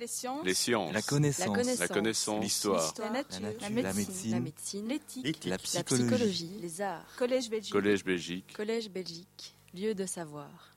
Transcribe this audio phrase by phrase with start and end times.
[0.00, 0.44] Les sciences.
[0.46, 0.94] Les sciences.
[0.94, 1.78] La connaissance.
[1.78, 2.42] La connaissance.
[2.42, 2.94] L'histoire.
[3.00, 3.40] La nature.
[3.42, 3.82] La nature.
[3.82, 4.30] La médecine.
[4.32, 4.88] La médecine.
[4.88, 5.44] L'éthique.
[5.44, 6.06] La La psychologie.
[6.06, 6.58] psychologie.
[6.62, 7.04] Les arts.
[7.18, 7.72] Collège Belgique.
[7.72, 8.52] Collège Belgique.
[8.56, 9.54] Collège Belgique.
[9.74, 10.74] Lieu de savoir.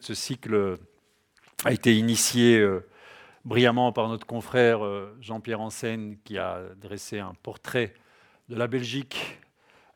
[0.00, 0.76] Ce cycle
[1.64, 2.84] a été initié euh,
[3.44, 7.94] brillamment par notre confrère euh, Jean-Pierre Ansen, qui a dressé un portrait
[8.48, 9.38] de la Belgique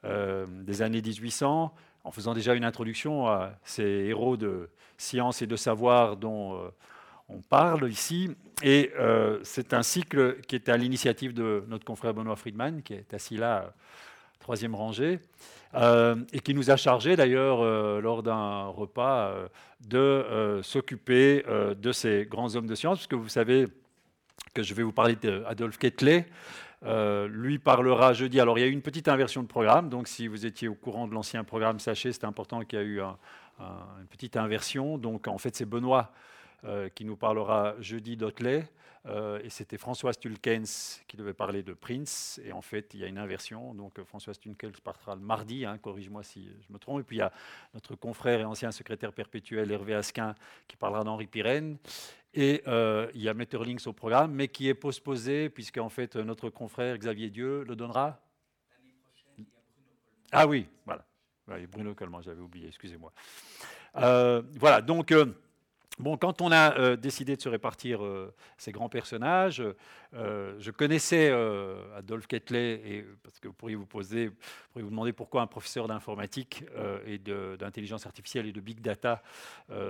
[0.05, 1.75] euh, des années 1800,
[2.05, 6.69] en faisant déjà une introduction à ces héros de science et de savoir dont euh,
[7.29, 8.31] on parle ici.
[8.63, 12.95] Et euh, c'est un cycle qui est à l'initiative de notre confrère Benoît Friedman, qui
[12.95, 13.75] est assis là,
[14.41, 15.21] troisième rangée,
[15.75, 19.35] euh, et qui nous a chargé d'ailleurs euh, lors d'un repas
[19.87, 21.45] de s'occuper
[21.79, 23.67] de ces grands hommes de science, parce que vous savez
[24.55, 25.79] que je vais vous parler d'Adolphe.
[26.85, 28.39] Euh, lui parlera jeudi.
[28.39, 30.75] Alors, il y a eu une petite inversion de programme, donc si vous étiez au
[30.75, 33.17] courant de l'ancien programme, sachez, c'est important qu'il y a eu un-
[33.59, 34.99] un- une petite inversion.
[34.99, 36.13] Donc, en fait, c'est Benoît
[36.67, 38.69] euh, qui nous parlera jeudi d'Otley.
[39.09, 42.41] Euh, et c'était Françoise Tulkens qui devait parler de Prince.
[42.45, 43.73] Et en fait, il y a une inversion.
[43.75, 47.01] Donc, euh, Françoise Tulkens partira le mardi, hein, corrige-moi si je me trompe.
[47.01, 47.33] Et puis, il y a
[47.75, 50.35] notre confrère et ancien secrétaire perpétuel Hervé Asquin
[50.67, 51.79] qui parlera d'Henri Pirenne.
[52.35, 56.17] Et euh, il y a Metterlinks au programme, mais qui est postposé, puisque en fait,
[56.17, 58.21] notre confrère Xavier Dieu le donnera
[60.33, 61.07] Ah oui, voilà.
[61.71, 63.13] Bruno Coleman, j'avais oublié, excusez-moi.
[63.97, 65.27] Euh, voilà, donc, euh,
[65.99, 69.63] bon, quand on a euh, décidé de se répartir euh, ces grands personnages,
[70.15, 71.31] euh, je connaissais
[71.97, 74.35] Adolphe Quetelet, et, parce que vous pourriez vous poser, vous
[74.73, 76.65] pourriez vous demander pourquoi un professeur d'informatique
[77.07, 79.23] et d'intelligence artificielle et de big data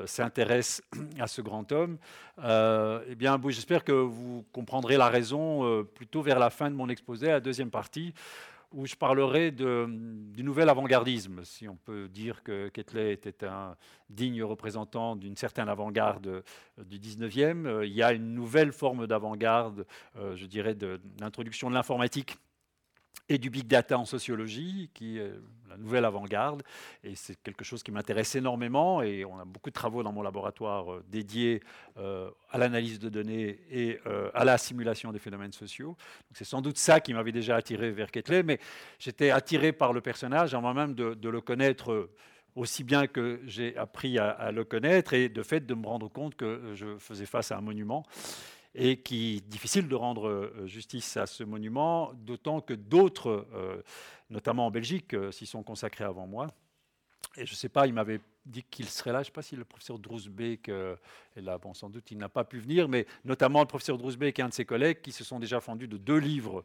[0.06, 0.82] s'intéresse
[1.20, 1.98] à ce grand homme.
[2.38, 7.28] Eh bien, j'espère que vous comprendrez la raison plutôt vers la fin de mon exposé,
[7.28, 8.14] la deuxième partie,
[8.72, 13.76] où je parlerai du nouvel avant-gardisme, si on peut dire que Quetelet était un
[14.10, 16.42] digne représentant d'une certaine avant-garde euh,
[16.84, 17.66] du 19e.
[17.66, 22.36] Euh, il y a une nouvelle forme d'avant-garde, euh, je dirais, de- d'introduction de l'informatique
[23.28, 25.32] et du big data en sociologie, qui est
[25.68, 26.62] la nouvelle avant-garde.
[27.04, 29.02] Et c'est quelque chose qui m'intéresse énormément.
[29.02, 31.62] Et on a beaucoup de travaux dans mon laboratoire euh, dédiés
[31.98, 35.96] euh, à l'analyse de données et euh, à la simulation des phénomènes sociaux.
[36.32, 38.58] C'est sans doute ça qui m'avait déjà attiré vers Quetelet, mais
[38.98, 42.10] j'étais attiré par le personnage avant même de, le connaître
[42.54, 46.08] aussi bien que j'ai appris à, à le connaître et de fait de me rendre
[46.08, 48.04] compte que je faisais face à un monument
[48.76, 53.82] et qui difficile de rendre euh, justice à ce monument, d'autant que d'autres, euh,
[54.28, 56.48] notamment en Belgique, euh, s'y sont consacrés avant moi.
[57.38, 59.18] Et je ne sais pas, il m'avait dit qu'il serait là.
[59.18, 60.94] Je ne sais pas si le professeur Drousbeek euh,
[61.36, 61.56] est là.
[61.56, 64.48] Bon, sans doute, il n'a pas pu venir, mais notamment le professeur Drousbeek et un
[64.50, 66.64] de ses collègues qui se sont déjà fendus de deux livres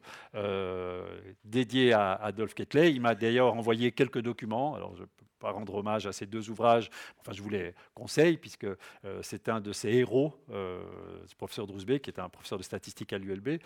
[1.46, 2.92] dédiés à Adolphe Quetelet.
[2.92, 4.76] Il m'a d'ailleurs envoyé quelques documents.
[4.76, 6.90] Alors, je ne peux pas rendre hommage à ces deux ouvrages.
[7.20, 10.82] Enfin, je vous les conseille, puisque euh, c'est un de ses héros, euh,
[11.26, 13.60] ce professeur Drousbeek, qui est un professeur de statistique à l'ULB.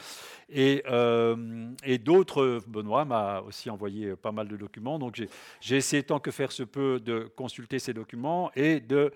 [0.50, 4.98] Et, euh, et d'autres, Benoît m'a aussi envoyé pas mal de documents.
[4.98, 5.22] Donc,
[5.62, 9.12] j'ai essayé tant que faire se peut de consulter ces documents et de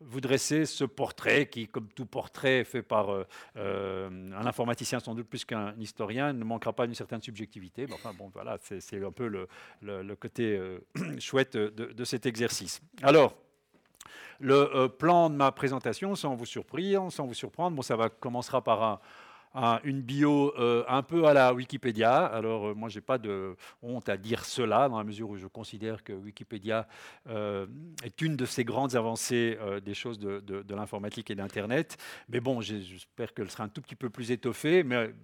[0.00, 3.24] vous dresser ce portrait qui, comme tout portrait fait par euh,
[3.56, 7.86] euh, un informaticien sans doute plus qu'un historien, ne manquera pas d'une certaine subjectivité.
[7.92, 10.80] Enfin bon, voilà, c'est un peu le, côté euh,
[11.18, 12.80] chouette de, cet exercice.
[13.02, 13.34] Alors,
[14.38, 18.62] le plan de ma présentation, sans vous surprendre, sans vous surprendre, bon, ça va commencera
[18.62, 19.00] par un,
[19.56, 22.26] un- une bio euh, un peu à la Wikipédia.
[22.26, 25.36] Alors, euh, moi, je n'ai pas de honte à dire cela, dans la mesure où
[25.38, 26.86] je considère que Wikipédia
[27.28, 27.66] euh,
[28.04, 31.96] est une de ces grandes avancées euh, des choses de, l'informatique et d'Internet.
[32.28, 34.82] Mais bon, j'ai- j'espère qu'elle sera un tout petit peu plus étoffée.
[34.84, 35.14] Mais,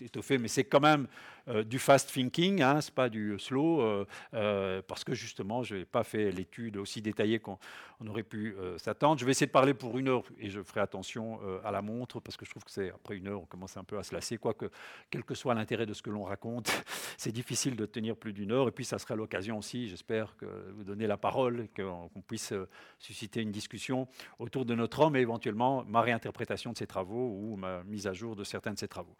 [0.00, 1.06] étoffée, mais c'est quand même
[1.50, 5.76] euh, du fast thinking, hein, c'est pas du slow, euh, euh, parce que justement, je
[5.76, 7.58] n'ai pas fait l'étude aussi détaillée qu'on
[8.02, 9.20] on aurait pu s'attendre.
[9.20, 12.18] Je vais essayer de parler pour une heure et je ferai attention à la montre
[12.18, 14.14] parce que je trouve que c'est après une heure, on commence un peu à se
[14.14, 14.38] lasser.
[14.38, 14.70] Quoique,
[15.10, 16.70] quel que soit l'intérêt de ce que l'on raconte,
[17.18, 18.68] c'est difficile de tenir plus d'une heure.
[18.68, 22.54] Et puis, ça sera l'occasion aussi, j'espère, que vous donner la parole, qu'on qu'on puisse
[22.98, 27.56] susciter une discussion autour de notre homme et éventuellement ma réinterprétation de ses travaux ou
[27.56, 29.14] ma mise à jour de certains de ses travaux.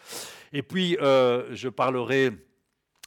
[0.54, 2.19] Et puis, je parlerai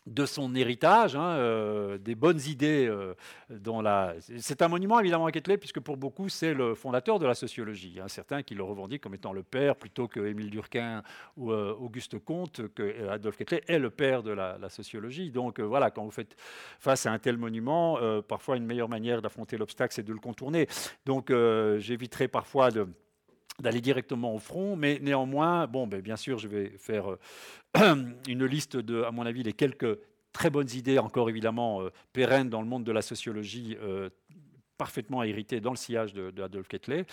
[0.05, 3.13] de son héritage, hein, euh, des bonnes idées euh,
[3.49, 4.15] dans la...
[4.37, 7.99] C'est un monument évidemment à Quetelet, puisque pour beaucoup c'est le fondateur de la sociologie.
[8.01, 8.09] hein.
[8.09, 11.03] certains qui le revendiquent comme étant le père, plutôt que Émile Durkheim
[11.37, 15.31] ou euh, Auguste Comte, que Adolphe Quetelet est le père de la, la sociologie.
[15.31, 16.35] Donc voilà, quand vous faites
[16.79, 20.67] face à un tel monument, parfois une meilleure manière d'affronter l'obstacle, c'est de le contourner.
[21.05, 21.31] Donc
[21.77, 22.87] j'éviterai parfois de
[23.59, 27.15] d'aller directement au front, mais néanmoins, bon, ben, bien sûr, je vais faire
[27.77, 27.95] euh,
[28.27, 29.99] une liste de, à mon avis, les quelques
[30.31, 34.09] très bonnes idées, encore évidemment euh, pérennes dans le monde de la sociologie, euh,
[34.77, 37.05] parfaitement héritées dans le sillage de, de Adolphe Quetelet.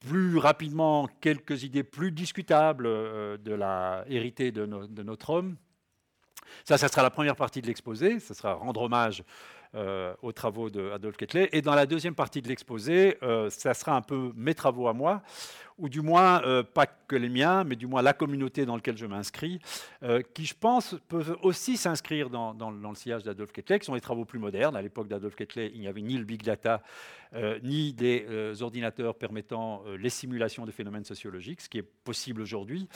[0.00, 5.56] plus rapidement quelques idées plus discutables de la héritée de, de notre homme.
[6.64, 9.24] Ça, ça sera la première partie de l'exposé, ça sera rendre hommage
[10.22, 11.48] aux travaux d'Adolphe Ketley.
[11.52, 14.92] Et dans la deuxième partie de l'exposé, euh, ça sera un peu mes travaux à
[14.92, 15.22] moi,
[15.78, 18.96] ou du moins euh, pas que les miens, mais du moins la communauté dans laquelle
[18.96, 19.58] je m'inscris,
[20.34, 24.24] qui je pense peuvent aussi s'inscrire dans, le sillage d'Adolphe Ketley, qui sont les travaux
[24.24, 24.76] plus modernes.
[24.76, 26.82] À l'époque d'Adolphe Ketley, il n'y avait ni le big data,
[27.62, 28.26] ni des
[28.62, 32.88] ordinateurs permettant les simulations de phénomènes sociologiques, ce qui est possible aujourd'hui.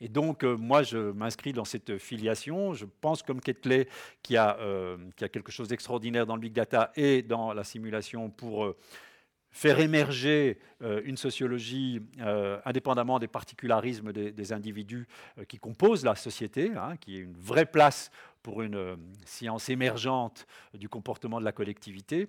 [0.00, 2.72] Et donc, euh, moi, je m'inscris dans cette filiation.
[2.74, 3.88] Je pense, comme Ketley,
[4.30, 8.64] y, euh, a quelque chose d'extraordinaire dans le big data et dans la simulation pour
[8.64, 8.76] euh,
[9.50, 10.58] faire émerger
[11.04, 12.00] une sociologie
[12.64, 15.08] indépendamment des particularismes des, individus
[15.48, 18.10] qui composent la société, hein, qui est une vraie place
[18.42, 22.28] pour une euh, science émergente du comportement de la collectivité.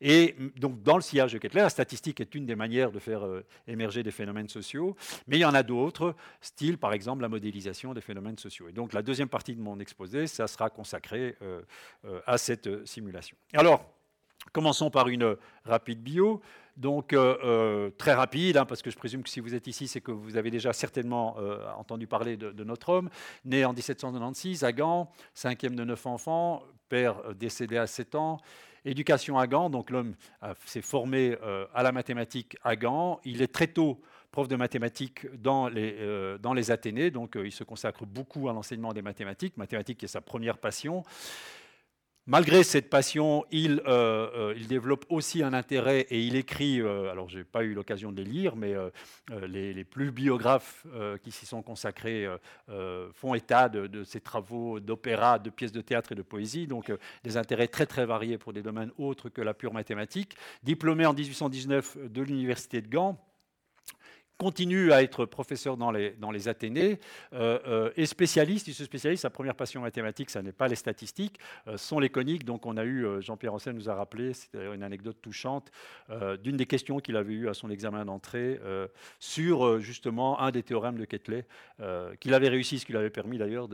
[0.00, 3.26] Et donc, dans le sillage de Kettler, la statistique est une des manières de faire
[3.26, 7.28] euh, émerger des phénomènes sociaux, mais il y en a d'autres, style par exemple la
[7.28, 8.68] modélisation des phénomènes sociaux.
[8.68, 11.60] Et donc, la deuxième partie de mon exposé, ça sera consacré euh,
[12.26, 13.36] à cette simulation.
[13.52, 13.84] Alors,
[14.52, 16.40] commençons par une rapide bio.
[16.78, 19.88] Donc euh, euh, très rapide, hein, parce que je présume que si vous êtes ici,
[19.88, 23.10] c'est que vous avez déjà certainement euh, entendu parler de, notre homme,
[23.44, 28.38] né en 1796 à Gand, cinquième de neuf enfants, père décédé à 7 ans.
[28.84, 30.14] Éducation à Gand, donc l'homme
[30.64, 31.36] s'est formé
[31.74, 33.20] à la mathématique à Gand.
[33.24, 34.00] Il est très tôt
[34.30, 35.96] prof de mathématiques dans les,
[36.40, 40.08] dans les Athénées, donc il se consacre beaucoup à l'enseignement des mathématiques, mathématiques qui est
[40.08, 41.02] sa première passion.
[42.30, 47.10] Malgré cette passion, il, euh, euh, il, développe aussi un intérêt et il écrit, euh,
[47.10, 48.74] alors je n'ai pas eu l'occasion de les lire, mais
[49.46, 50.86] les, plus biographes
[51.22, 52.28] qui s'y sont consacrés
[53.14, 56.92] font état de, de ses travaux d'opéra, de pièces de théâtre et de poésie, donc
[57.24, 60.36] des intérêts très très variés pour des domaines autres que la pure mathématique.
[60.62, 63.18] Diplômé en 1819 de l'Université de Gand,
[64.38, 67.00] continue à être professeur dans les, Athénées
[67.32, 68.68] euh, euh, et spécialiste.
[68.68, 69.20] Il se spécialise.
[69.20, 72.44] Sa première passion mathématique, ça n'est pas les statistiques, euh, sont les coniques.
[72.44, 75.70] Donc on a eu, Jean-Pierre Ancel nous a rappelé, c'est une anecdote touchante,
[76.42, 78.60] d'une des questions qu'il avait eues à son examen d'entrée
[79.18, 81.44] sur justement un des théorèmes de Ketley,
[82.20, 83.68] qu'il avait réussi, ce qui lui avait permis d'ailleurs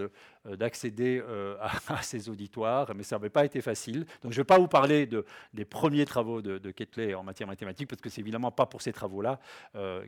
[0.45, 1.23] d'accéder
[1.61, 4.07] à, ses auditoires, mais ça n'avait pas été facile.
[4.23, 7.23] Donc je ne vais pas vous parler de, des premiers travaux de, de Ketley en
[7.23, 9.39] matière mathématique, parce que c'est évidemment pas pour ces travaux-là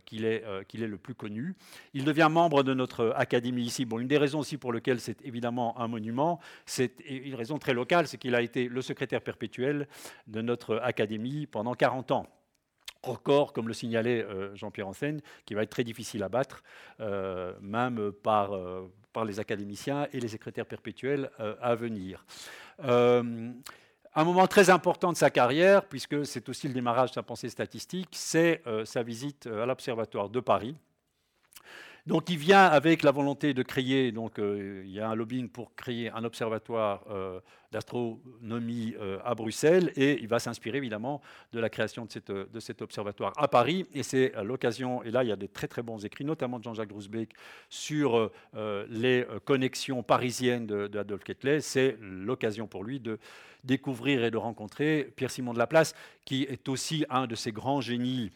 [0.04, 1.54] qu'il est euh, qu'il est le plus connu.
[1.94, 3.84] Il devient membre de notre académie ici.
[3.84, 7.74] Bon, une des raisons aussi pour lesquelles c'est évidemment un monument, c'est une raison très
[7.74, 9.88] locale, c'est qu'il a été le secrétaire perpétuel
[10.26, 12.26] de notre académie pendant 40 ans
[13.02, 16.64] record, comme le signalait euh, Jean-Pierre Enseigne, qui va être très difficile à battre,
[16.98, 18.50] euh, même par,
[19.16, 21.30] par les académiciens et les secrétaires perpétuels
[21.62, 22.22] à venir.
[24.18, 27.50] Un moment très important de sa carrière, puisque c'est aussi le démarrage de sa pensée
[27.50, 30.74] statistique, c'est euh, sa visite euh, à l'Observatoire de Paris.
[32.06, 35.48] Donc il vient avec la volonté de créer, donc euh, il y a un lobbying
[35.48, 37.04] pour créer un observatoire
[37.72, 38.94] d'astronomie
[39.24, 41.20] à Bruxelles, et il va s'inspirer évidemment
[41.52, 43.86] de la création de, cet observatoire à Paris.
[43.92, 46.64] Et c'est l'occasion, et là il y a des très très bons écrits, notamment de
[46.64, 47.30] Jean-Jacques Grousbeck,
[47.68, 48.30] sur
[48.88, 51.60] les connexions parisiennes d'Adolphe Ketley.
[51.60, 53.18] C'est l'occasion pour lui de
[53.66, 55.94] découvrir et de rencontrer Pierre-Simon de Laplace,
[56.24, 58.30] qui est aussi un de ces grands génies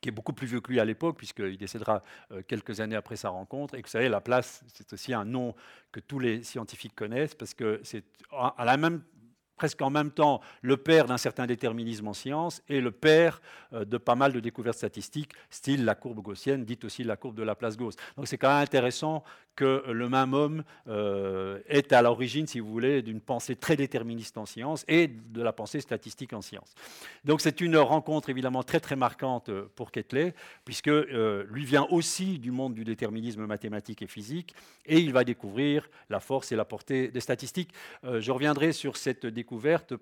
[0.00, 3.16] qui est beaucoup plus vieux que lui à l'époque, puisqu'il décédera euh, quelques années après
[3.16, 3.74] sa rencontre.
[3.74, 5.54] Et vous savez, Laplace, c'est aussi un nom
[5.92, 9.02] que tous les scientifiques connaissent, parce que c'est à la même
[9.58, 13.42] presque en même temps le père d'un certain déterminisme en sciences et le père
[13.74, 17.34] euh, de pas mal de découvertes statistiques, style la courbe gaussienne, dite aussi la courbe
[17.34, 17.96] de la place gauss.
[18.16, 19.24] Donc c'est quand même intéressant
[19.58, 24.38] que le même homme euh, est à l'origine, si vous voulez, d'une pensée très déterministe
[24.38, 26.76] en sciences et de la pensée statistique en sciences.
[27.24, 30.32] Donc c'est une rencontre évidemment très très marquante pour Ketley,
[30.64, 34.54] puisque euh, lui vient aussi du monde du déterminisme mathématique et physique,
[34.86, 37.70] et il va découvrir la force et la portée des statistiques.
[38.04, 39.47] Euh, je reviendrai sur cette découverte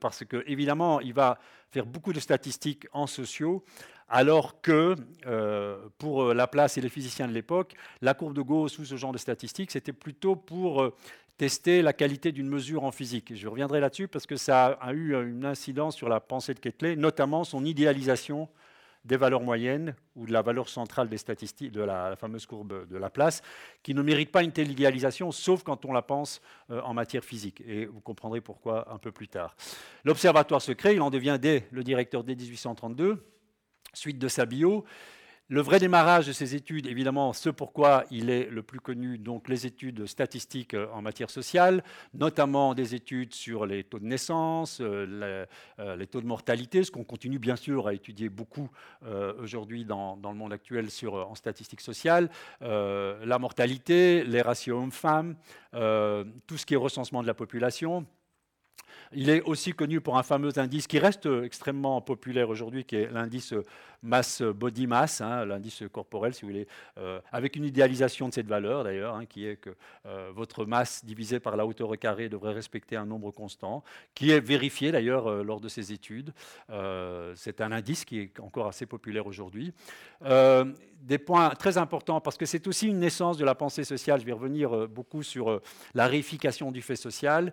[0.00, 1.38] parce que évidemment il va
[1.70, 3.64] faire beaucoup de statistiques en sociaux,
[4.08, 4.94] alors que
[5.26, 8.96] euh, pour euh, Laplace et les physiciens de l'époque, la courbe de Gauss ou ce
[8.96, 10.94] genre de statistiques, c'était plutôt pour euh,
[11.38, 13.34] tester la qualité d'une mesure en physique.
[13.34, 16.96] Je reviendrai là-dessus parce que ça a eu une incidence sur la pensée de Ketley,
[16.96, 18.48] notamment son idéalisation
[19.06, 22.96] des valeurs moyennes ou de la valeur centrale des statistiques, de la, fameuse courbe de
[22.96, 23.42] Laplace,
[23.82, 27.62] qui ne mérite pas une telle idéalisation, sauf quand on la pense en matière physique.
[27.66, 29.56] Et vous comprendrez pourquoi un peu plus tard.
[30.04, 33.22] L'observatoire se crée, il en devient dès le directeur dès 1832
[33.96, 34.84] suite de sa bio.
[35.48, 39.48] Le vrai démarrage de ces études, évidemment, ce pourquoi il est le plus connu, donc
[39.48, 41.84] les études statistiques euh, en matière sociale,
[42.14, 45.46] notamment des études sur les taux de naissance, euh,
[45.78, 48.68] euh, les, taux de mortalité, ce qu'on continue bien sûr à étudier beaucoup
[49.40, 52.28] aujourd'hui dans, le monde actuel en statistiques sociales,
[52.60, 55.36] la mortalité, les ratios hommes-femmes,
[55.72, 58.04] tout ce qui est recensement de la population.
[59.12, 63.10] Il est aussi connu pour un fameux indice qui reste extrêmement populaire aujourd'hui, qui est
[63.10, 63.54] l'indice
[64.02, 68.46] masse body mass, hein, l'indice corporel, si vous voulez, euh, avec une idéalisation de cette
[68.46, 69.70] valeur d'ailleurs, hein, qui est que
[70.06, 73.82] euh, votre masse divisée par la hauteur au carré devrait respecter un nombre constant,
[74.14, 76.32] qui est vérifié d'ailleurs euh, lors de ces études.
[77.34, 79.72] c'est un indice qui est encore assez populaire aujourd'hui.
[81.02, 84.26] des points très importants, parce que c'est aussi une naissance de la pensée sociale, je
[84.26, 85.60] vais revenir beaucoup sur
[85.94, 87.52] la réification du fait social,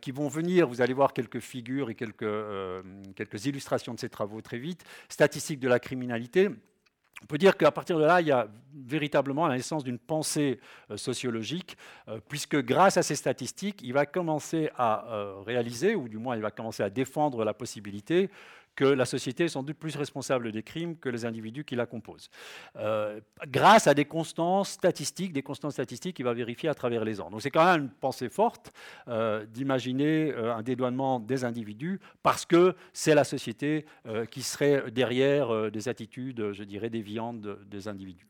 [0.00, 2.24] qui vont venir, vous allez voir quelques figures et quelques,
[3.16, 6.50] quelques illustrations de ces travaux très vite, statistiques de la criminalité,
[7.24, 10.60] on peut dire qu'à partir de là, il y a véritablement la naissance d'une pensée
[10.90, 11.78] euh, sociologique,
[12.08, 16.36] euh, puisque grâce à ces statistiques, il va commencer à euh, réaliser, ou du moins
[16.36, 18.28] il va commencer à défendre la possibilité
[18.74, 21.86] que la société est sans doute plus responsable des crimes que les individus qui la
[21.86, 22.30] composent.
[22.76, 27.20] Euh, grâce à des constances statistiques, des constantes statistiques qu'il va vérifier à travers les
[27.20, 27.30] ans.
[27.30, 28.72] Donc c'est quand même une pensée forte
[29.08, 33.86] euh, d'imaginer euh, un dédouanement des individus parce que c'est la société
[34.30, 38.26] qui serait derrière des attitudes, je dirais, déviantes des individus.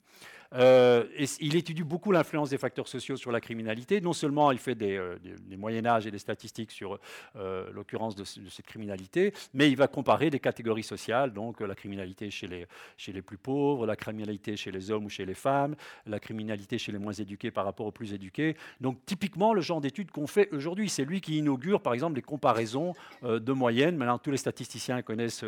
[0.53, 1.05] Euh,
[1.41, 4.01] il étudie beaucoup l'influence des facteurs sociaux sur la criminalité.
[4.01, 5.17] Non seulement il fait des, euh,
[5.57, 6.99] Moyen Âge et des statistiques sur
[7.37, 12.31] euh, l'occurrence de, cette criminalité, mais il va comparer des catégories sociales, donc la criminalité
[12.31, 15.75] chez les, chez les plus pauvres, la criminalité chez les hommes ou chez les femmes,
[16.07, 18.57] la criminalité chez les moins éduqués par rapport aux plus éduqués.
[18.81, 22.23] Donc typiquement le genre d'études qu'on fait aujourd'hui, c'est lui qui inaugure par exemple les
[22.23, 23.97] comparaisons de moyenne.
[23.97, 25.45] Maintenant tous les statisticiens connaissent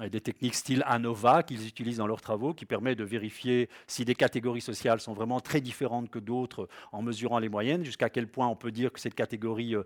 [0.00, 4.14] des techniques style ANOVA qu'ils utilisent dans leurs travaux, qui permet de vérifier si des
[4.14, 8.28] catégories catégories sociales sont vraiment très différentes que d'autres en mesurant les moyennes, jusqu'à quel
[8.28, 9.74] point on peut dire que cette catégorie...
[9.74, 9.82] Euh,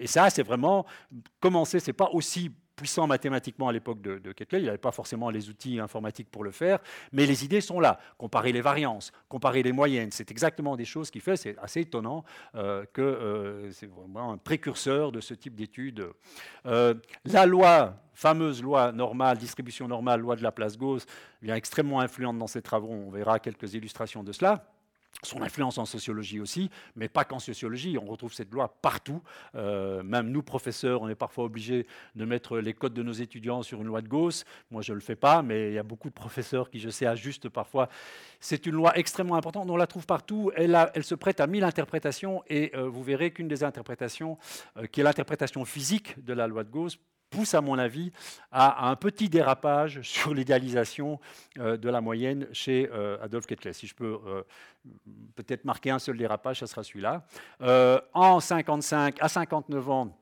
[0.00, 0.86] et ça, c'est vraiment
[1.40, 2.50] commencer, c'est pas aussi
[2.80, 6.50] puissant mathématiquement à l'époque de, de il n'avait pas forcément les outils informatiques pour le
[6.50, 6.78] faire,
[7.12, 8.00] mais les idées sont là.
[8.16, 11.36] Comparer les variances, comparer les moyennes, c'est exactement des choses qu'il fait.
[11.36, 16.08] C'est assez étonnant euh, que euh, c'est vraiment un précurseur de ce type d'études.
[16.64, 16.94] Euh,
[17.26, 21.04] la loi, fameuse loi normale, distribution normale, loi de la place Gauss,
[21.42, 22.88] est extrêmement influente dans ses travaux.
[22.88, 24.64] On verra quelques illustrations de cela
[25.22, 27.98] son influence en sociologie aussi, mais pas qu'en sociologie.
[27.98, 29.22] On retrouve cette loi partout.
[29.54, 33.62] Euh, même nous, professeurs, on est parfois obligés de mettre les codes de nos étudiants
[33.62, 34.44] sur une loi de Gauss.
[34.70, 36.90] Moi, je ne le fais pas, mais il y a beaucoup de professeurs qui, je
[36.90, 37.88] sais, ajustent parfois.
[38.40, 39.68] C'est une loi extrêmement importante.
[39.68, 40.50] On la trouve partout.
[40.56, 42.42] Elle, se prête à mille interprétations.
[42.48, 44.38] Et euh, vous verrez qu'une des interprétations,
[44.76, 46.98] euh, qui est l'interprétation physique de la loi de Gauss,
[47.30, 48.12] pousse, à mon avis,
[48.50, 51.18] à, un petit dérapage sur l'idéalisation
[51.58, 53.72] euh, de la moyenne chez euh, Adolphe Kettler.
[53.72, 54.42] Si je peux euh,
[55.36, 57.24] peut-être marquer un seul dérapage, ce sera celui-là.
[58.12, 60.16] en 55 à 59 ans,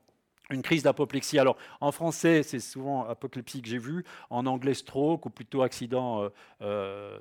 [0.51, 1.37] une crise d'apoplexie.
[1.37, 4.03] Alors, en français, c'est souvent apoplexie que j'ai vu.
[4.31, 6.27] En anglais, stroke, ou plutôt accident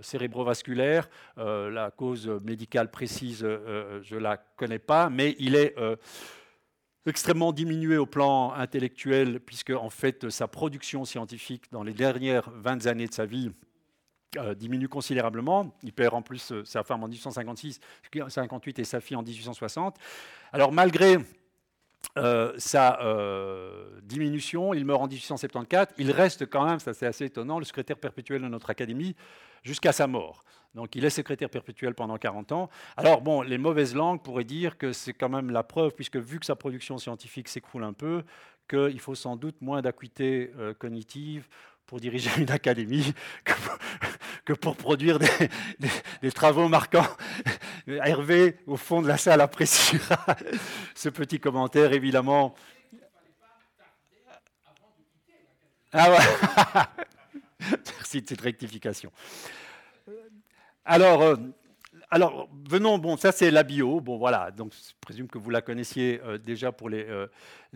[0.00, 1.10] cérébrovasculaire.
[1.36, 5.74] la cause médicale précise, je ne la connais pas, mais il est
[7.08, 12.86] extrêmement diminué au plan intellectuel, puisque en fait sa production scientifique dans les dernières 20
[12.86, 13.50] années de sa vie
[14.36, 15.74] euh, diminue considérablement.
[15.82, 17.80] Il perd en plus euh, sa femme en 1856,
[18.28, 19.96] 58 et sa fille en 1860.
[20.52, 21.18] Alors malgré
[22.16, 22.98] euh, sa
[24.02, 25.88] diminution, il meurt en 1874.
[25.98, 29.14] Il reste quand même, ça c'est assez étonnant, le secrétaire perpétuel de notre académie
[29.62, 30.44] jusqu'à sa mort.
[30.74, 32.70] Donc il est secrétaire perpétuel pendant 40 ans.
[32.96, 36.38] Alors bon, les mauvaises langues pourraient dire que c'est quand même la preuve, puisque vu
[36.38, 38.22] que sa production scientifique s'écroule un peu,
[38.68, 41.48] qu'il faut sans doute moins d'acuité euh, cognitive
[41.86, 43.14] pour diriger une académie
[44.44, 47.06] que pour, produire des, travaux marquants.
[47.88, 50.26] Hervé, au fond de la salle, appréciera
[50.94, 52.54] ce petit commentaire, évidemment.
[55.92, 56.18] Ah ouais.
[57.96, 59.10] Merci de cette rectification.
[60.84, 61.36] Alors, euh,
[62.10, 65.60] alors, venons, bon, ça c'est la bio, bon voilà, donc je présume que vous la
[65.60, 67.26] connaissiez euh, déjà pour les, euh,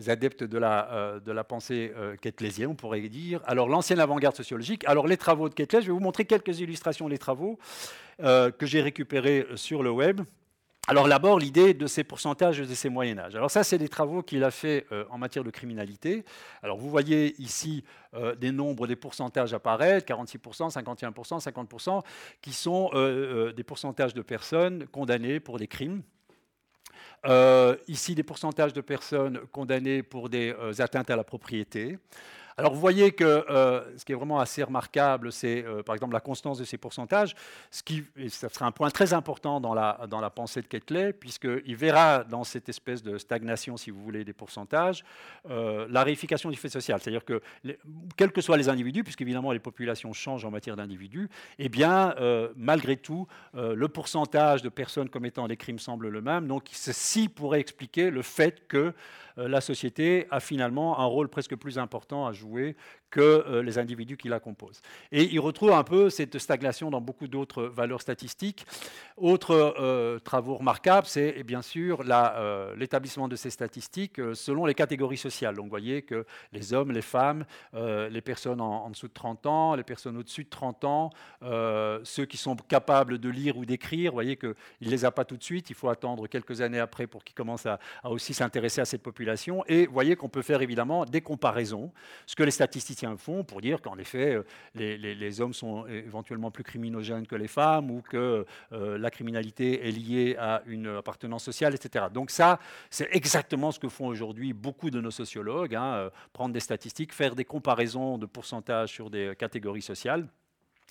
[0.07, 3.41] adeptes de la, la pensée kettlésienne, on pourrait dire.
[3.45, 7.09] Alors, l'ancienne avant-garde sociologique, alors les travaux de Kettler, je vais vous montrer quelques illustrations
[7.09, 7.59] des travaux
[8.19, 10.21] que j'ai récupérés sur le web.
[10.85, 13.35] Alors d'abord, l'idée de ces pourcentages et de ces moyen-âge.
[13.37, 16.25] Alors ça, c'est des travaux qu'il a fait euh, en matière de criminalité.
[16.61, 22.01] Alors vous voyez ici euh, des nombres, des pourcentages apparaître, 46%, 51%, 50%,
[22.41, 26.03] qui sont euh, des pourcentages de personnes condamnées pour des crimes.
[27.87, 31.97] ici, des pourcentages de personnes condamnées pour des atteintes à la propriété.
[32.57, 36.13] Alors vous voyez que euh, ce qui est vraiment assez remarquable, c'est euh, par exemple
[36.13, 37.35] la constance de ces pourcentages,
[37.71, 41.13] ce qui ça sera un point très important dans la, dans la pensée de Ketley,
[41.13, 45.03] puisqu'il verra dans cette espèce de stagnation, si vous voulez, des pourcentages,
[45.49, 47.01] euh, la réification du fait social.
[47.01, 47.41] C'est-à-dire que,
[48.17, 52.15] quels que soient les individus, puisqu'évidemment les populations changent en matière d'individus, eh bien,
[52.55, 56.47] malgré tout, le pourcentage de personnes commettant des crimes semble le même.
[56.47, 58.93] Donc ceci pourrait expliquer le fait que
[59.37, 62.75] la société a finalement un rôle presque plus important à jouer
[63.13, 64.81] que euh, les individus qui la composent.
[65.11, 68.65] Et il retrouve un peu cette stagnation dans beaucoup d'autres valeurs statistiques.
[69.17, 72.01] Autre euh, travaux remarquables, c'est bien sûr
[72.75, 75.55] l'établissement de ces statistiques selon les catégories sociales.
[75.55, 79.75] Donc vous voyez que les hommes, les femmes, les personnes en, dessous de 30 ans,
[79.75, 81.09] les personnes au-dessus de 30 ans,
[82.03, 85.25] ceux qui sont capables de lire ou d'écrire, vous voyez qu'il ne les a pas
[85.25, 88.33] tout de suite, il faut attendre quelques années après pour qu'ils commencent à, à aussi
[88.33, 91.91] s'intéresser à cette population et vous voyez qu'on peut faire évidemment des comparaisons,
[92.25, 94.43] ce que les statisticiens font pour dire qu'en effet, euh,
[94.75, 99.91] les, hommes sont éventuellement plus criminogènes que les femmes ou que euh, la criminalité est
[99.91, 102.05] liée à une appartenance sociale, etc.
[102.13, 106.53] Donc ça, c'est exactement ce que font aujourd'hui beaucoup de nos sociologues, hein, euh, prendre
[106.53, 110.27] des statistiques, faire des comparaisons de pourcentages sur des catégories sociales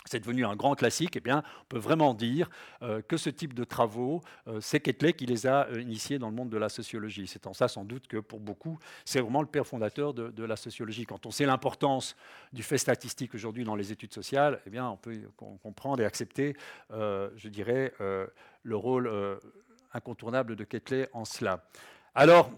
[0.04, 2.50] c'est devenu un grand classique, eh bien, on peut vraiment dire
[2.82, 6.28] euh, que ce type de travaux, euh, c'est Ketley qui les a euh, initiés dans
[6.28, 7.26] le monde de la sociologie.
[7.26, 10.56] C'est en ça sans doute que pour beaucoup, c'est vraiment le père fondateur de, la
[10.56, 11.06] sociologie.
[11.06, 12.16] Quand on sait l'importance
[12.52, 15.20] du fait statistique aujourd'hui dans les études sociales, eh bien, on peut
[15.62, 16.56] comprendre et accepter,
[16.90, 19.38] je dirais, le rôle
[19.92, 21.64] incontournable de Ketley en cela.
[22.14, 22.50] Alors,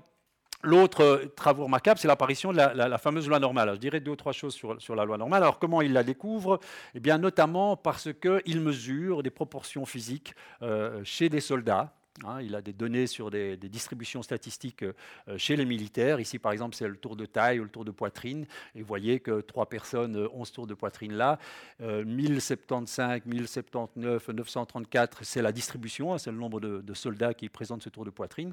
[0.64, 3.72] L'autre euh, travaux remarquable, c'est l'apparition de la, fameuse loi normale.
[3.74, 5.42] je dirais deux ou trois choses sur, la loi normale.
[5.42, 6.58] Alors, comment il la découvre?
[6.94, 11.92] Eh bien, notamment parce qu'il mesure des proportions physiques euh, chez des soldats
[12.22, 16.20] Hein, il a des données sur des, distributions statistiques euh, chez les militaires.
[16.20, 18.46] Ici, par exemple, c'est le tour de taille ou le tour de poitrine.
[18.76, 21.38] Et vous voyez que trois personnes ont euh, ce tour de poitrine là.
[21.80, 27.88] 1075, 1079, 934, c'est la distribution, hein, c'est le nombre de, soldats qui présentent ce
[27.88, 28.52] tour de poitrine,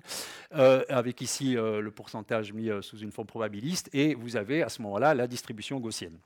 [0.56, 3.89] euh, avec ici le pourcentage mis sous une forme probabiliste.
[3.94, 6.18] Et vous avez à ce moment-là la distribution gaussienne.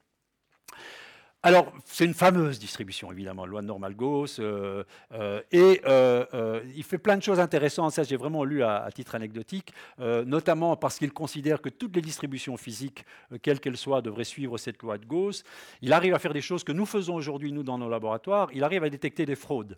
[1.45, 4.83] Alors, c'est une fameuse distribution, évidemment, loi de Normal-Gauss, euh,
[5.13, 9.13] euh, et euh, il fait plein de choses intéressantes, ça j'ai vraiment lu à, titre
[9.13, 13.05] anecdotique, notamment parce qu'il considère que toutes les distributions physiques,
[13.43, 15.43] quelles qu'elles soient, devraient suivre cette loi de Gauss.
[15.83, 18.63] Il arrive à faire des choses que nous faisons aujourd'hui, nous, dans nos laboratoires, il
[18.63, 19.77] arrive à détecter des fraudes,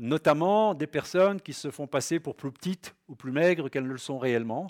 [0.00, 3.92] notamment des personnes qui se font passer pour plus petites ou plus maigres qu'elles ne
[3.92, 4.66] le sont réellement,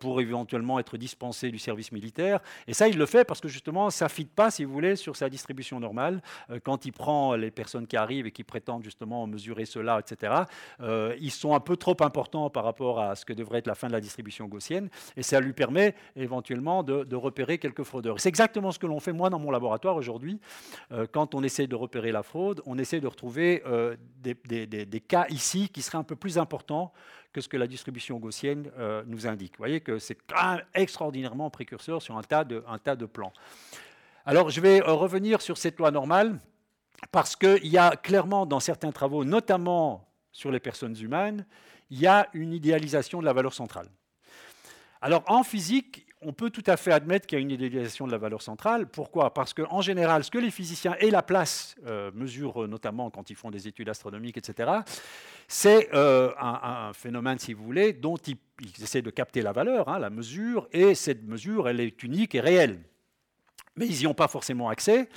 [0.00, 2.40] pour éventuellement être dispensées du service militaire.
[2.66, 4.96] Et ça, il le fait parce que justement, ça ne fit pas, si vous voulez,
[4.96, 6.22] sur sa distribution normale.
[6.50, 10.34] Euh, quand il prend les personnes qui arrivent et qui prétendent justement mesurer cela, etc.,
[10.80, 13.74] euh, ils sont un peu trop importants par rapport à ce que devrait être la
[13.74, 18.18] fin de la distribution gaussienne, et ça lui permet éventuellement de, repérer quelques fraudeurs.
[18.18, 20.40] C'est exactement ce que l'on fait, moi, dans mon laboratoire aujourd'hui.
[20.90, 23.62] Euh, quand on essaie de repérer la fraude, on essaie de retrouver
[24.22, 26.92] des, cas ici qui seraient un peu plus importants
[27.32, 28.70] que ce que la distribution gaussienne
[29.06, 29.52] nous indique.
[29.52, 30.18] Vous voyez que c'est
[30.74, 33.32] extraordinairement précurseur sur un tas de plans.
[34.24, 36.38] Alors je vais euh, revenir sur cette loi normale
[37.10, 41.44] parce qu'il y a clairement dans certains travaux, notamment sur les personnes humaines,
[41.90, 43.88] il y a une idéalisation de la valeur centrale.
[45.00, 48.12] Alors en physique, on peut tout à fait admettre qu'il y a une idéalisation de
[48.12, 48.86] la valeur centrale.
[48.86, 49.34] Pourquoi?
[49.34, 53.34] Parce qu'en général, ce que les physiciens et la place euh, mesurent, notamment quand ils
[53.34, 54.70] font des études astronomiques, etc.,
[55.48, 58.36] c'est euh, un, phénomène, si vous voulez, dont ils,
[58.80, 62.40] essaient de capter la valeur, hein, la mesure, et cette mesure, elle est unique et
[62.40, 62.78] réelle
[63.76, 65.08] mais ils n'y ont pas forcément accès.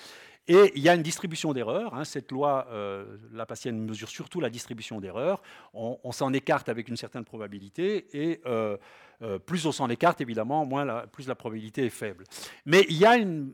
[0.47, 1.95] Et il y a une distribution d'erreurs.
[1.95, 2.03] Hein.
[2.03, 5.41] Cette loi, euh, la patienne mesure surtout la distribution d'erreurs.
[5.73, 8.77] On, s'en écarte avec une certaine probabilité, et euh,
[9.23, 10.67] euh, plus on s'en écarte, évidemment,
[11.11, 12.25] plus la probabilité est faible.
[12.65, 13.53] Mais il y a, une,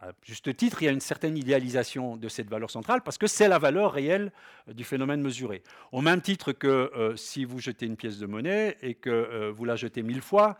[0.00, 3.26] à juste titre, il y a une certaine idéalisation de cette valeur centrale, parce que
[3.26, 4.32] c'est la valeur réelle
[4.68, 5.62] du phénomène mesuré.
[5.92, 9.76] Au même titre que si vous jetez une pièce de monnaie et que vous la
[9.76, 10.56] jetez mille fois,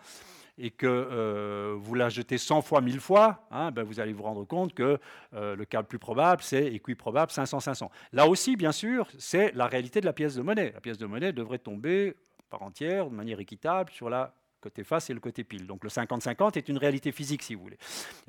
[0.59, 4.23] et que euh, vous la jetez 100 fois 1000 fois, hein, ben vous allez vous
[4.23, 4.99] rendre compte que
[5.35, 7.89] euh, le cas le plus probable, c'est équiprobable 500-500.
[8.13, 10.73] Là aussi, bien sûr, c'est la réalité de la pièce de monnaie.
[10.73, 12.15] La pièce de monnaie devrait tomber
[12.51, 15.67] par entière, de manière équitable, sur la côté face et le côté pile.
[15.67, 17.79] Donc le 50-50 est une réalité physique, si vous voulez.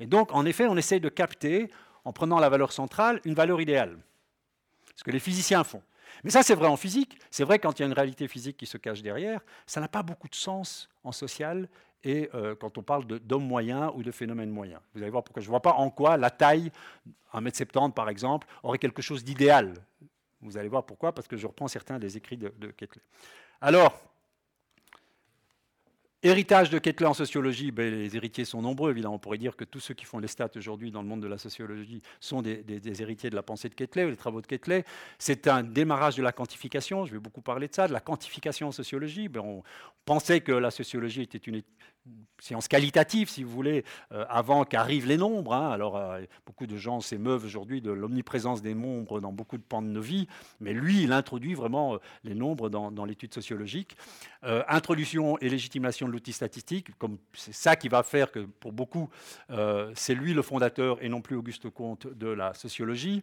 [0.00, 1.70] Et donc, en effet, on essaye de capter,
[2.04, 3.98] en prenant la valeur centrale, une valeur idéale.
[4.96, 5.82] Ce que les physiciens font.
[6.22, 7.18] Mais ça, c'est vrai en physique.
[7.30, 9.40] C'est vrai quand il y a une réalité physique qui se cache derrière.
[9.66, 11.68] Ça n'a pas beaucoup de sens en social
[12.04, 14.80] et euh, quand on parle d'hommes moyens ou de phénomènes moyens.
[14.94, 15.42] Vous allez voir pourquoi.
[15.42, 16.70] Je ne vois pas en quoi la taille,
[17.32, 19.74] 1m70 par exemple, aurait quelque chose d'idéal.
[20.40, 22.72] Vous allez voir pourquoi, parce que je reprends certains des écrits de, de
[23.60, 23.98] Alors,
[26.24, 29.16] Héritage de Ketley en sociologie, ben, les héritiers sont nombreux, évidemment.
[29.16, 31.26] On pourrait dire que tous ceux qui font les stats aujourd'hui dans le monde de
[31.26, 32.64] la sociologie sont des,
[33.02, 34.86] héritiers de la pensée de Ketley, ou les travaux de Ketley.
[35.18, 38.68] C'est un démarrage de la quantification, je vais beaucoup parler de ça, de la quantification
[38.68, 39.28] en sociologie.
[39.28, 39.62] Ben, on
[40.06, 41.60] pensait que la sociologie était une
[42.40, 45.54] science qualitative, si vous voulez, euh, avant qu'arrivent les nombres.
[45.54, 45.70] Hein.
[45.70, 49.82] Alors, euh, beaucoup de gens s'émeuvent aujourd'hui de l'omniprésence des nombres dans beaucoup de pans
[49.82, 50.28] de nos vies,
[50.60, 53.96] mais lui, il introduit vraiment euh, les nombres dans, l'étude sociologique.
[54.42, 59.10] introduction et légitimation de l'outil statistique, comme c'est ça qui va faire que, pour beaucoup,
[59.94, 63.22] c'est lui le fondateur et non plus Auguste Comte de la sociologie.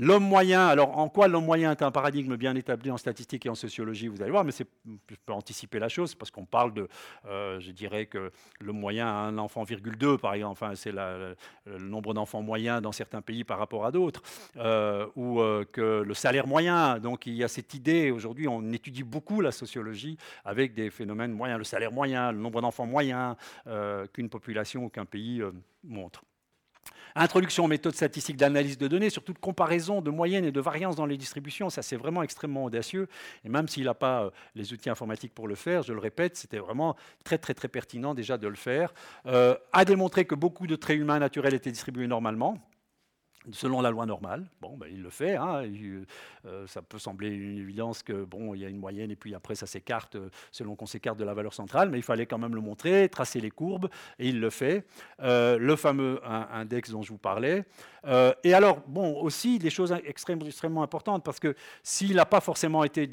[0.00, 3.48] L'homme moyen, alors en quoi l'homme moyen est un paradigme bien établi en statistique et
[3.48, 4.62] en sociologie, vous allez voir, mais je
[5.26, 6.88] peux anticiper la chose, parce qu'on parle de,
[7.26, 8.30] euh, je dirais que
[8.60, 11.34] l'homme moyen a un enfant, virgule 2, par exemple, enfin, c'est le
[11.80, 14.22] nombre d'enfants moyens dans certains pays par rapport à d'autres,
[14.58, 18.70] euh, ou euh, que le salaire moyen, donc il y a cette idée, aujourd'hui on
[18.70, 23.34] étudie beaucoup la sociologie avec des phénomènes moyens, le salaire moyen, le nombre d'enfants moyens
[24.12, 25.42] qu'une population ou qu'un pays
[25.82, 26.22] montre.
[27.14, 30.96] Introduction aux méthodes statistiques d'analyse de données, surtout de comparaison de moyennes et de variances
[30.96, 31.70] dans les distributions.
[31.70, 33.08] Ça, c'est vraiment extrêmement audacieux.
[33.44, 36.36] Et même s'il n'a pas euh, les outils informatiques pour le faire, je le répète,
[36.36, 38.92] c'était vraiment très, très, très pertinent déjà de le faire.
[39.26, 42.58] Euh, a démontré que beaucoup de traits humains naturels étaient distribués normalement
[43.52, 44.46] selon la loi normale.
[44.60, 45.36] Bon, ben, il le fait.
[45.36, 45.62] Hein.
[46.46, 49.34] Euh, ça peut sembler une évidence que bon, il y a une moyenne et puis
[49.34, 52.38] après ça s'écarte euh, selon qu'on s'écarte de la valeur centrale, mais il fallait quand
[52.38, 54.84] même le montrer, tracer les courbes, et il le fait.
[55.20, 57.64] Euh, le fameux index dont je vous parlais.
[58.44, 63.08] et alors, bon, aussi des choses extrêmement, importantes parce que s'il n'a pas forcément été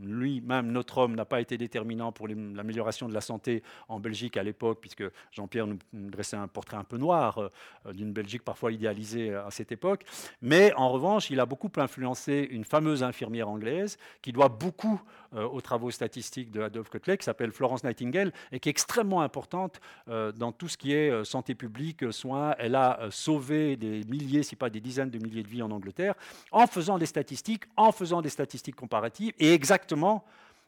[0.00, 4.42] lui-même, notre homme, n'a pas été déterminant pour l'amélioration de la santé en Belgique à
[4.42, 7.50] l'époque, puisque Jean-Pierre nous dressait un portrait un peu noir
[7.92, 10.04] d'une Belgique parfois idéalisée à époque.
[10.42, 15.00] Mais en revanche, il a beaucoup influencé une fameuse infirmière anglaise qui doit beaucoup
[15.34, 19.22] euh, aux travaux statistiques de Adolphe Kotler, qui s'appelle Florence Nightingale, et qui est extrêmement
[19.22, 22.54] importante euh, dans tout ce qui est euh, santé publique, soins.
[22.58, 26.14] Elle a sauvé des milliers, si pas des dizaines de milliers de vies en Angleterre,
[26.52, 30.24] en faisant des statistiques, en faisant des statistiques comparatives, et exactement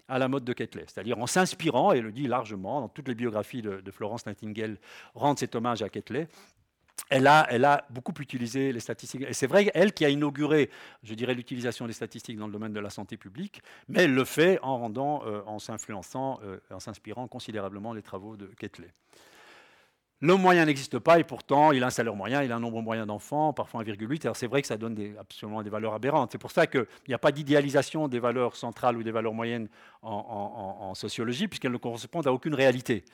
[0.08, 3.14] à la mode de Ketley, c'est-à-dire en s'inspirant, et le dit largement, dans toutes les
[3.14, 4.78] biographies de, de Florence Nightingale
[5.14, 6.28] rendent cet hommage à Ketley,
[7.08, 9.22] elle a, beaucoup utilisé les statistiques.
[9.28, 10.70] Et c'est vrai, elle qui a inauguré,
[11.02, 14.24] je dirais, l'utilisation des statistiques dans le domaine de la santé publique, mais elle le
[14.24, 18.92] fait en rendant, euh, en s'influençant, euh, en s'inspirant considérablement des travaux de Ketley.
[20.22, 22.80] L'homme moyen n'existe pas et pourtant il a un salaire moyen, il a un nombre
[22.80, 24.24] moyen d'enfants, parfois 1,8.
[24.24, 26.32] Alors c'est vrai que ça donne absolument des valeurs aberrantes.
[26.32, 29.68] C'est pour ça qu'il n'y a pas d'idéalisation des valeurs centrales ou des valeurs moyennes
[30.00, 33.04] en sociologie, puisqu'elles ne correspondent à aucune réalité.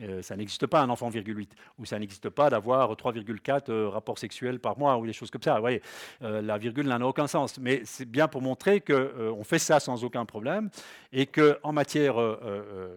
[0.00, 4.18] Euh, ça n'existe pas un enfant 8, ou ça n'existe pas d'avoir 3,4 euh, rapports
[4.18, 5.54] sexuels par mois, ou des choses comme ça.
[5.54, 5.82] Vous voyez,
[6.22, 7.58] euh, la virgule n'a aucun sens.
[7.58, 10.70] Mais c'est bien pour montrer qu'on fait ça sans aucun problème,
[11.12, 12.14] et qu'en matière,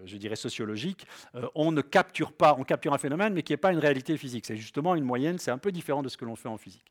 [0.05, 1.05] je dirais, sociologique,
[1.53, 4.45] on ne capture pas, on capture un phénomène, mais qui n'est pas une réalité physique.
[4.45, 6.85] C'est justement une moyenne, c'est un peu différent de ce que l'on fait en physique.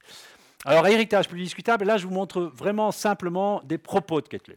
[0.67, 4.57] Alors, héritage plus discutable, là, je vous montre vraiment simplement des propos de Ketley.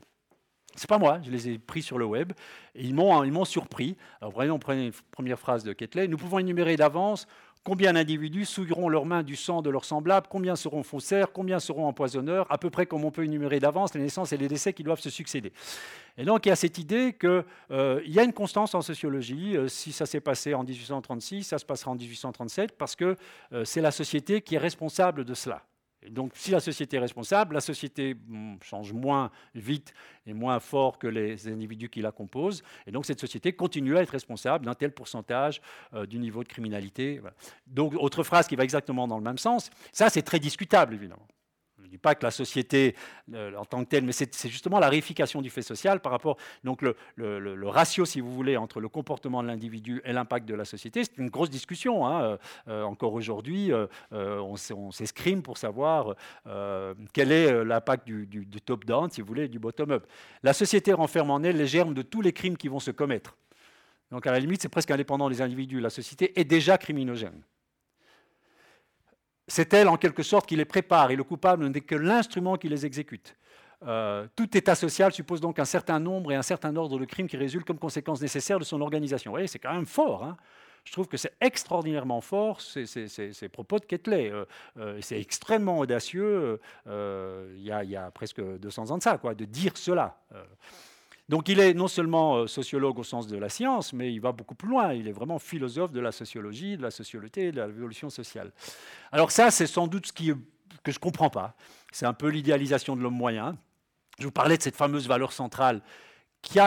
[0.78, 2.32] C'est pas moi, je les ai pris sur le web.
[2.76, 3.98] Et ils m'ont surpris.
[4.22, 6.08] Alors, voyons, on prend une première phrase de Ketley.
[6.08, 7.28] Nous pouvons énumérer d'avance
[7.68, 11.86] combien d'individus souilleront leurs mains du sang de leurs semblables, combien seront faussaires, combien seront
[11.86, 14.84] empoisonneurs, à peu près comme on peut énumérer d'avance les naissances et les décès qui
[14.84, 15.52] doivent se succéder.
[16.18, 19.58] Et donc il y a cette idée qu'il euh, y a une constance en sociologie.
[19.58, 23.18] Euh, si ça s'est passé en 1836, ça se passera en 1837, parce que
[23.52, 25.62] euh, c'est la société qui est responsable de cela
[26.10, 29.94] donc, si la société est responsable, la société hmm, change moins vite
[30.26, 32.64] et moins fort que les individus qui la composent.
[32.86, 35.62] Et donc, cette société continue à être responsable d'un tel pourcentage
[35.94, 37.22] euh, du niveau de criminalité.
[37.66, 39.70] Donc, autre phrase qui va exactement dans le même sens.
[39.92, 41.28] Ça, c'est très discutable, évidemment.
[41.80, 42.96] Je ne dis pas que la société
[43.34, 46.38] euh, en tant que telle, mais c'est justement la réification du fait social par rapport.
[46.64, 50.66] Donc le, ratio, si vous voulez, entre le comportement de l'individu et l'impact de la
[50.66, 52.08] société, c'est une grosse discussion.
[52.08, 52.24] Hein.
[52.24, 52.38] Euh,
[52.68, 53.72] euh, encore aujourd'hui,
[54.12, 54.56] on,
[54.92, 56.16] s'escrime pour savoir
[57.14, 60.08] quel est l'impact du, du top-down, si vous voulez, du bottom-up.
[60.42, 63.36] La société renferme en elle les germes de tous les crimes qui vont se commettre.
[64.12, 65.80] Donc à la limite, c'est presque indépendant des individus.
[65.80, 67.44] La société est déjà criminogène.
[69.48, 72.68] C'est elle, en quelque sorte, qui les prépare, et le coupable n'est que l'instrument qui
[72.70, 73.36] les exécute.
[73.86, 77.28] Euh, tout état social suppose donc un certain nombre et un certain ordre de crimes
[77.28, 79.32] qui résultent comme conséquence nécessaire de son organisation.
[79.32, 80.24] Vous voyez, c'est quand même fort.
[80.24, 80.36] Hein.
[80.84, 84.32] je trouve que c'est extraordinairement fort, ces, propos de Ketley.
[84.32, 84.46] Euh,
[84.78, 86.60] euh, c'est extrêmement audacieux.
[86.88, 90.18] Il y, y, a presque 200 ans de ça, quoi, de dire cela.
[91.30, 94.32] Donc il est non seulement euh, sociologue au sens de la science, mais il va
[94.32, 94.94] beaucoup plus loin.
[94.94, 98.52] Il est vraiment philosophe de la sociologie, de la sociologie, de l'évolution sociale.
[99.12, 101.56] Alors ça, c'est sans doute ce que je ne comprends pas.
[101.92, 103.58] C'est un peu l'idéalisation de l'homme moyen.
[104.20, 105.82] Je vous parlais de cette fameuse valeur centrale
[106.42, 106.60] qui,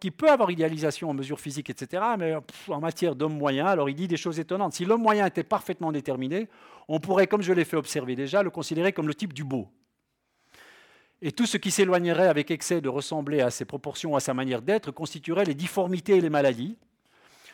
[0.00, 2.34] qui, peut avoir idéalisation en mesure physique, etc., mais
[2.68, 4.72] en matière d'homme moyen, alors il dit des choses étonnantes.
[4.72, 6.48] Si l'homme moyen était parfaitement déterminé,
[6.88, 9.68] on pourrait, comme je l'ai fait observer déjà, le considérer comme le type du beau.
[11.24, 14.60] Et tout ce qui s'éloignerait avec excès de ressembler à ses proportions, à sa manière
[14.60, 16.76] d'être, constituerait les difformités et les maladies,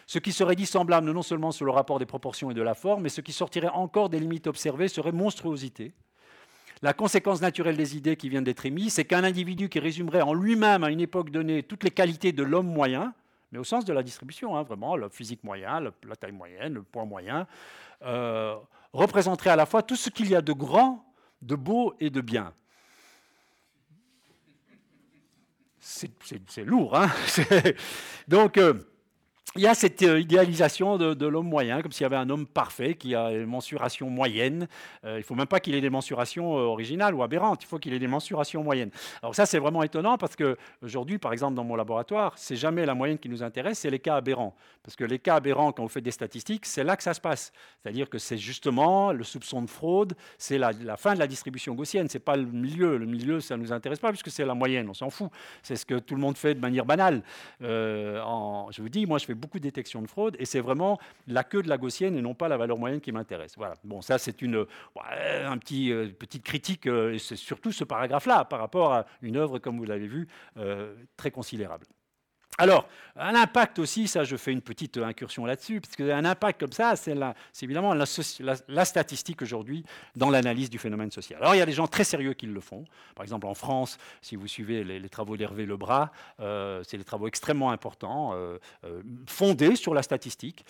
[0.07, 3.03] ce qui serait dissemblable non seulement sur le rapport des proportions et de la forme,
[3.03, 5.93] mais ce qui sortirait encore des limites observées serait monstruosité.
[6.81, 10.33] La conséquence naturelle des idées qui viennent d'être émises, c'est qu'un individu qui résumerait en
[10.33, 13.13] lui-même à une époque donnée toutes les qualités de l'homme moyen,
[13.53, 16.83] mais au sens de la distribution, hein, vraiment, le physique moyen, la taille moyenne, le
[16.83, 17.47] poids moyen,
[18.03, 18.57] euh,
[18.95, 21.05] représenterait à la fois tout ce qu'il y a de grand,
[21.43, 22.55] de beau et de bien.
[25.91, 27.11] C'est lourd, hein.
[28.29, 28.75] Donc, euh,
[29.57, 32.47] il y a cette euh, idéalisation de, l'homme moyen, comme s'il y avait un homme
[32.47, 34.69] parfait qui a une mensuration moyenne.
[35.05, 37.67] Euh, il ne faut même pas qu'il ait des mensurations euh, originales ou aberrantes, il
[37.67, 38.91] faut qu'il ait des mensurations moyennes.
[39.23, 42.95] Alors ça, c'est vraiment étonnant parce qu'aujourd'hui, par exemple, dans mon laboratoire, c'est jamais la
[42.95, 44.55] moyenne qui nous intéresse, c'est les cas aberrants.
[44.83, 47.21] Parce que les cas aberrants, quand vous faites des statistiques, c'est là que ça se
[47.21, 47.53] passe.
[47.83, 52.09] C'est-à-dire que c'est justement le soupçon de fraude, c'est la, fin de la distribution gaussienne,
[52.09, 52.99] ce n'est pas le milieu.
[52.99, 55.31] Le milieu, ça ne nous intéresse pas puisque c'est la moyenne, on s'en fout.
[55.63, 57.23] C'est ce que tout le monde fait de manière banale.
[57.61, 61.45] je vous dis, moi, je fais beaucoup de détection de fraude, et c'est vraiment la
[61.45, 63.55] queue de la gaussienne et non pas la valeur moyenne qui m'intéresse.
[63.57, 63.75] Voilà.
[63.85, 64.67] Bon, ça c'est une
[65.49, 69.59] un petit, euh, petite critique, euh, c'est surtout ce paragraphe-là par rapport à une œuvre,
[69.59, 71.87] comme vous l'avez vu, euh, très considérable.
[72.61, 76.73] Alors, un impact aussi, ça je fais une petite incursion là-dessus, parce qu'un impact comme
[76.73, 77.15] ça, c'est
[77.63, 79.85] évidemment la, statistique aujourd'hui
[80.17, 81.41] dans l'analyse du phénomène social.
[81.41, 82.85] Alors il y a des gens très sérieux qui le font.
[83.15, 87.29] Par exemple en France, si vous suivez les, travaux d'Hervé Lebras, euh, c'est des travaux
[87.29, 90.65] extrêmement importants, euh, euh, fondés sur la statistique.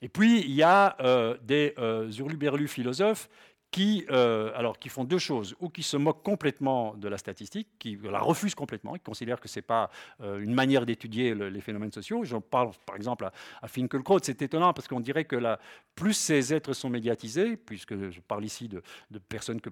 [0.00, 0.96] Et puis il y a
[1.42, 1.74] des
[2.18, 3.28] hurluberlus philosophes
[3.76, 7.68] qui, euh, alors, qui font deux choses, ou qui se moquent complètement de la statistique,
[7.78, 9.90] qui la refusent complètement, qui considèrent que ce n'est pas
[10.22, 12.24] euh, une manière d'étudier les phénomènes sociaux.
[12.24, 15.60] J'en parle par exemple à, à Finkelkraut, c'est étonnant parce qu'on dirait que la,
[15.94, 18.82] plus ces êtres sont médiatisés, puisque je parle ici de,
[19.18, 19.68] personnes que,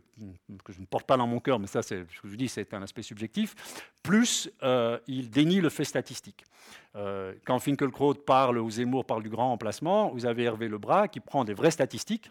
[0.69, 2.83] je ne porte pas dans mon cœur, mais ça, ce que je dis, c'est un
[2.83, 3.55] aspect subjectif,
[4.03, 6.45] plus euh, ils dénient le fait statistique.
[6.93, 11.45] quand Finkelkraut parle ou Zemmour parle du grand emplacement, vous avez Hervé Lebras qui prend
[11.45, 12.29] des vraies statistiques,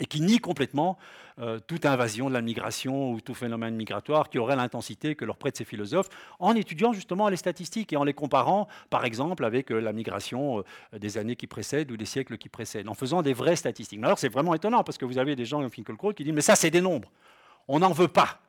[0.00, 0.98] et qui nie complètement
[1.38, 5.36] euh, toute invasion de la migration ou tout phénomène migratoire qui aurait l'intensité que leur
[5.36, 6.08] prêtent ces philosophes,
[6.38, 10.58] en étudiant justement les statistiques et en les comparant, par exemple, avec euh, la migration
[10.92, 14.02] euh, des années qui précèdent ou des siècles qui précèdent, en faisant des vraies statistiques.
[14.02, 16.40] Alors c'est vraiment étonnant, parce que vous avez des gens comme Finkelkraut qui disent, mais
[16.40, 17.10] ça c'est des nombres,
[17.68, 18.40] on n'en veut pas.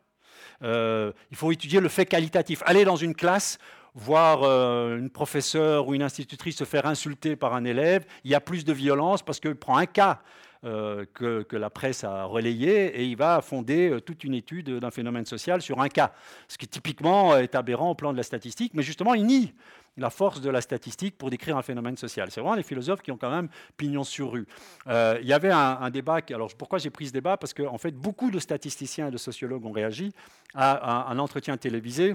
[0.62, 2.64] il faut étudier le fait qualitatif.
[2.66, 3.58] Aller dans une classe
[3.94, 8.40] voir une professeure ou une institutrice se faire insulter par un élève, il y a
[8.40, 10.22] plus de violence parce qu'il prend un cas
[10.64, 14.92] euh, que, la presse a relayé et il va fonder euh, toute une étude d'un
[14.92, 16.14] phénomène social sur un cas,
[16.48, 19.56] ce qui typiquement est aberrant au plan de la statistique, mais justement il nie
[19.98, 22.30] la force de la statistique pour décrire un phénomène social.
[22.30, 24.46] C'est vraiment les philosophes qui ont quand même pignon sur rue.
[24.86, 27.38] Euh, il y avait un, débat, alors pourquoi j'ai pris ce débat?
[27.38, 30.14] Parce qu'en en fait, beaucoup de statisticiens et de sociologues ont réagi
[30.54, 32.14] à, un entretien télévisé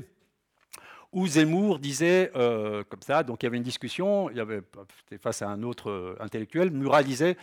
[1.12, 4.60] où Zemmour disait comme ça, donc il y avait une discussion, il y avait
[5.20, 7.36] face à un autre intellectuel, Murat disait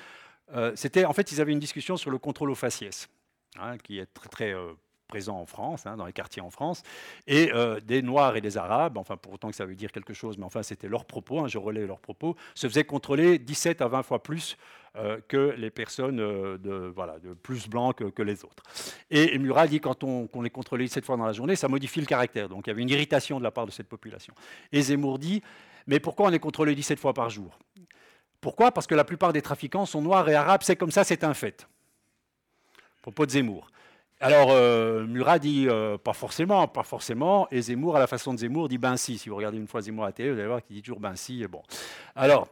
[0.76, 3.10] c'était, en fait, ils avaient une discussion sur le contrôle au faciès,
[3.58, 4.74] hein, qui est très, euh,
[5.08, 6.82] présent en France, hein, dans les quartiers en France,
[7.28, 10.14] et euh, des Noirs et des Arabes, enfin pour autant que ça veut dire quelque
[10.14, 13.82] chose, mais enfin c'était leur propos, hein, je relais leurs propos, se faisaient contrôler 17
[13.82, 14.58] à 20 fois plus
[15.28, 18.62] que les personnes de, voilà, de plus blancs que, les autres.
[19.10, 22.00] Et, Murat dit quand on, qu'on les contrôlait 17 fois dans la journée, ça modifie
[22.00, 22.48] le caractère.
[22.48, 24.36] Donc il y avait une irritation de la part de cette population.
[24.72, 25.42] Et Zemmour dit,
[25.88, 27.58] mais pourquoi on est contrôlé 17 fois par jour?
[28.44, 28.72] Pourquoi?
[28.72, 31.34] Parce que la plupart des trafiquants sont noirs et arabes, c'est comme ça, c'est un
[31.34, 31.68] fait.
[33.02, 33.72] Propos de Zemmour.
[34.20, 38.40] Alors, euh, Murat dit euh, pas forcément, pas forcément, et Zemmour, à la façon de
[38.40, 39.18] Zemmour, dit ben si.
[39.18, 41.00] Si vous regardez une fois Zemmour à la télé, vous allez voir qu'il dit toujours
[41.00, 41.42] ben si.
[41.42, 41.64] Et bon.
[42.16, 42.48] Alors,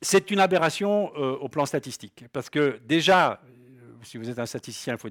[0.00, 3.40] c'est une aberration euh, au plan statistique, parce que déjà,
[4.02, 5.10] si vous êtes un statisticien, il faut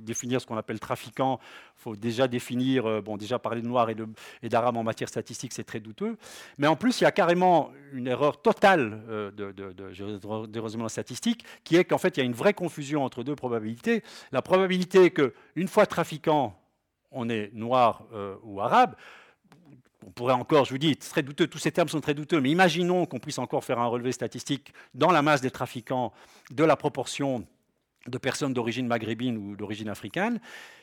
[0.00, 1.40] définir ce qu'on appelle trafiquant.
[1.78, 5.52] Il faut déjà définir, euh, bon, déjà parler de noir et d'arabe en matière statistique,
[5.52, 6.16] c'est très douteux.
[6.58, 9.72] Mais en plus, il y a carrément une erreur totale euh, de, de,
[10.46, 13.36] de, raisonnement statistique, qui est qu'en fait, il y a une vraie confusion entre deux
[13.36, 14.02] probabilités.
[14.32, 16.58] La probabilité qu'une fois trafiquant,
[17.10, 18.94] on est noir euh, ou arabe,
[20.06, 22.50] on pourrait encore, je vous dis, très douteux, tous ces termes sont très douteux, mais
[22.50, 26.12] imaginons qu'on puisse encore faire un relevé statistique dans la masse des trafiquants
[26.50, 27.46] de la proportion
[28.08, 30.40] de personnes d'origine maghrébine ou d'origine africaine.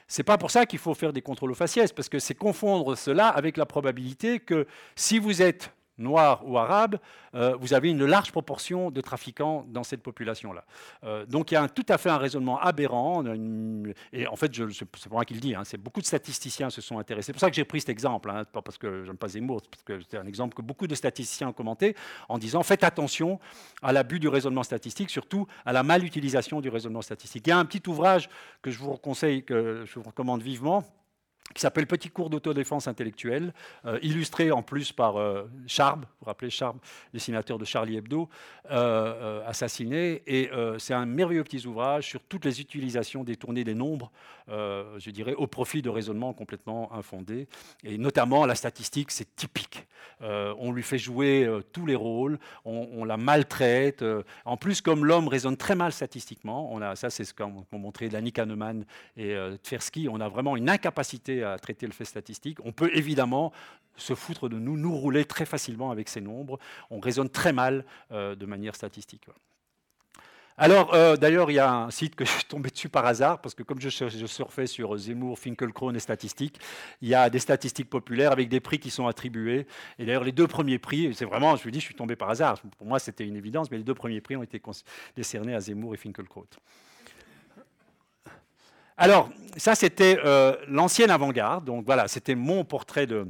[0.08, 2.96] C'est pas pour ça qu'il faut faire des contrôles aux faciès, parce que c'est confondre
[2.96, 6.98] cela avec la probabilité que si vous êtes noirs ou arabes,
[7.34, 10.66] euh, vous avez une large proportion de trafiquants dans cette population-là.
[11.04, 13.24] Euh, donc il y a tout à fait un raisonnement aberrant.
[14.14, 16.82] et en fait, c'est pas moi qui le dis, hein, c'est beaucoup de statisticiens se
[16.82, 17.28] sont intéressés.
[17.28, 19.62] C'est pour ça que j'ai pris cet exemple, hein, pas parce que j'aime pas Zemmour,
[19.70, 21.96] parce que c'est un exemple que beaucoup de statisticiens ont commenté
[22.30, 23.40] en disant faites attention
[23.82, 27.48] à l'abus du raisonnement statistique, surtout à la mal-utilisation du raisonnement statistique.
[27.48, 28.30] Il y a un petit ouvrage
[28.62, 30.84] que je vous conseille, que je vous recommande vivement
[31.54, 33.54] qui s'appelle Petit cours d'autodéfense intellectuelle,
[33.86, 36.78] euh, illustré en plus par euh, Charb, vous vous rappelez Charb,
[37.14, 38.30] dessinateur de Charlie Hebdo,
[38.72, 40.24] euh, assassiné.
[40.26, 44.12] Et c'est un merveilleux petit ouvrage sur toutes les utilisations détournées des nombres,
[44.48, 47.48] je dirais, au profit de raisonnements complètement infondés.
[47.84, 49.88] Et notamment, la statistique, c'est typique.
[50.22, 54.04] on lui fait jouer tous les rôles, on, la maltraite.
[54.46, 58.10] en plus, comme l'homme raisonne très mal statistiquement, on a, ça c'est ce qu'ont montré
[58.10, 58.86] Danny Kahneman
[59.18, 62.58] et Tversky, on a vraiment une incapacité à traiter le fait statistique.
[62.64, 63.52] On peut évidemment
[63.98, 66.60] se foutre de nous, nous rouler très facilement avec ces nombres.
[66.90, 69.26] On raisonne très mal euh, de manière statistique.
[70.58, 73.42] Alors, euh, d'ailleurs, il y a un site que je suis tombé dessus par hasard,
[73.42, 76.60] parce que comme je, surfais sur Zemmour, Finkelkraut et statistiques,
[77.02, 79.68] il y a des statistiques populaires avec des prix qui sont attribués.
[80.00, 82.30] Et d'ailleurs, les deux premiers prix, c'est vraiment, je vous dis, je suis tombé par
[82.30, 82.62] hasard.
[82.78, 84.62] Pour moi, c'était une évidence, mais les deux premiers prix ont été
[85.16, 86.48] décernés à Zemmour et Finkelkraut.
[88.98, 91.66] Alors, ça, c'était euh, l'ancienne avant-garde.
[91.66, 93.28] Donc voilà, c'était mon portrait de,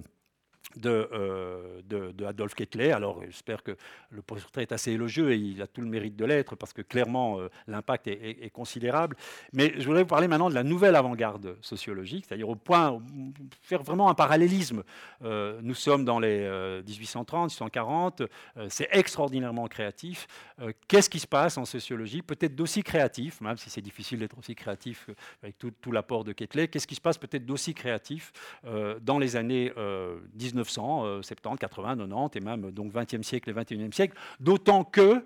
[0.83, 2.91] euh, de, de, Adolf Kettler.
[2.91, 3.77] Alors j'espère que
[4.09, 6.81] le portrait est assez élogieux et il a tout le mérite de l'être parce que
[6.81, 9.15] clairement euh, l'impact est, considérable.
[9.53, 12.99] Mais je voudrais vous parler maintenant de la nouvelle avant-garde sociologique, c'est-à-dire au point
[13.61, 14.83] faire vraiment un parallélisme.
[15.23, 16.39] Euh, nous sommes dans les
[16.85, 18.23] 1830, 1840,
[18.69, 20.27] c'est extraordinairement créatif.
[20.87, 22.21] Qu'est-ce qui se passe en sociologie?
[22.21, 25.09] Peut-être d'aussi créatif, même si c'est difficile d'être aussi créatif
[25.43, 26.67] avec tout, tout l'apport de Kettler.
[26.67, 28.31] Qu'est-ce qui se passe peut-être d'aussi créatif
[29.01, 29.71] dans les années
[30.33, 35.25] 19 1970, 80, 90 et même donc 20e siècle et 21e siècle, d'autant que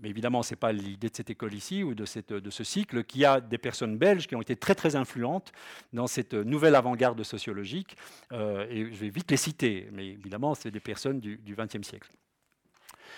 [0.00, 2.64] mais évidemment, ce n'est pas l'idée de cette école ici ou de, cette, de ce
[2.64, 5.52] cycle, qu'il y a des personnes belges qui ont été très très influentes
[5.92, 7.96] dans cette nouvelle avant-garde sociologique.
[8.32, 12.08] Euh, et je vais vite les citer, mais évidemment, c'est des personnes du XXe siècle.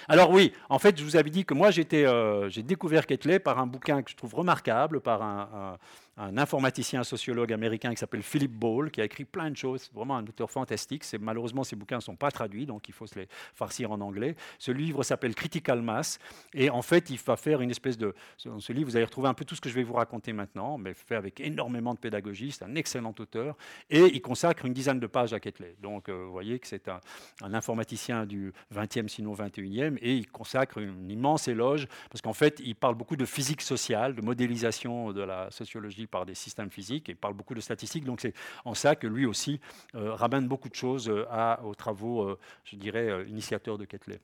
[0.09, 3.59] Alors oui, en fait, je vous avais dit que moi, euh, j'ai découvert Ketley par
[3.59, 5.79] un bouquin que je trouve remarquable, par un, un
[6.17, 10.25] informaticien sociologue américain qui s'appelle Philip Ball, qui a écrit plein de choses, vraiment un
[10.25, 11.05] auteur fantastique.
[11.21, 14.37] Malheureusement, ces bouquins ne sont pas traduits, donc il faut se les farcir en anglais.
[14.59, 16.19] Ce livre s'appelle Critical Mass,
[16.53, 18.15] et en fait, il va faire une espèce de...
[18.45, 20.33] Dans ce livre, vous allez retrouver un peu tout ce que je vais vous raconter
[20.33, 23.57] maintenant, mais fait avec énormément de pédagogie, c'est un excellent auteur,
[23.91, 25.77] et il consacre une dizaine de pages à Ketley.
[25.83, 27.01] Donc, euh, vous voyez que c'est un,
[27.43, 32.75] informaticien du 20e, sinon 21e, et il consacre une immense éloge, parce qu'en fait, il
[32.75, 37.15] parle beaucoup de physique sociale, de modélisation de la sociologie par des systèmes physiques et
[37.15, 38.05] parle beaucoup de statistiques.
[38.05, 39.61] Donc c'est en ça que lui aussi
[39.95, 44.21] euh, ramène beaucoup de choses euh, aux travaux, euh, je dirais, initiateurs de Ketley.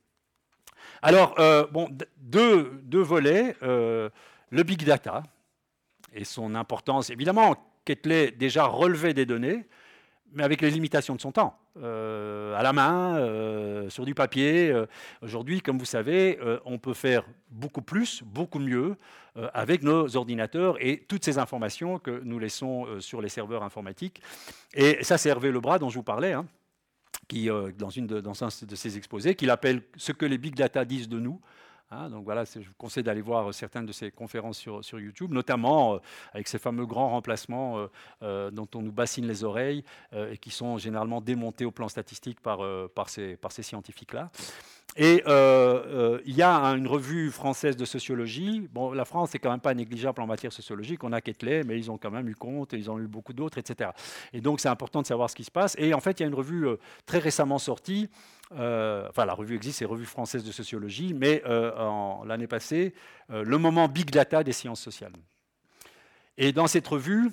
[1.03, 1.35] Alors,
[1.73, 3.55] bon, deux, deux volets.
[3.61, 5.23] le big data
[6.14, 7.11] et son importance.
[7.11, 9.66] Évidemment, Ketley déjà relevait des données,
[10.33, 11.60] mais avec les limitations de son temps.
[11.76, 14.70] Euh, à la main, euh, sur du papier.
[14.70, 14.87] Euh,
[15.22, 18.96] aujourd'hui, comme vous savez, on peut faire beaucoup plus, beaucoup mieux
[19.54, 24.20] avec nos ordinateurs et toutes ces informations que nous laissons sur les serveurs informatiques.
[24.74, 26.33] Et ça, c'est Hervé Lebras dont je vous parlais.
[26.33, 26.46] Hein,
[27.28, 30.56] qui, dans, une de, dans un de ses exposés, qu'il appelle ce que les big
[30.56, 31.40] data disent de nous.
[31.92, 35.94] Hein, donc voilà, je vous conseille d'aller voir certaines de ces conférences sur, YouTube, notamment
[35.94, 35.98] euh,
[36.33, 37.87] avec ces fameux grands remplacements euh,
[38.22, 42.40] euh, dont on nous bassine les oreilles et qui sont généralement démontés au plan statistique
[42.40, 42.61] par,
[42.94, 44.31] par ces, par ces scientifiques-là.
[44.96, 48.68] Et il y a une revue française de sociologie.
[48.72, 51.05] Bon, la France n'est quand même pas négligeable en matière sociologique.
[51.05, 53.33] On a Ketley, mais ils ont quand même eu compte, et ils ont eu beaucoup
[53.33, 53.90] d'autres, etc.
[54.33, 55.74] Et donc c'est important de savoir ce qui se passe.
[55.79, 56.66] Et en fait, il y a une revue
[57.07, 58.11] très récemment sortie
[58.53, 61.70] euh, enfin la revue existe, c'est Revue française de sociologie, mais euh,
[62.26, 62.94] l'année passée,
[63.31, 65.12] euh, le moment Big Data des sciences sociales.
[66.37, 67.31] Et dans cette revue,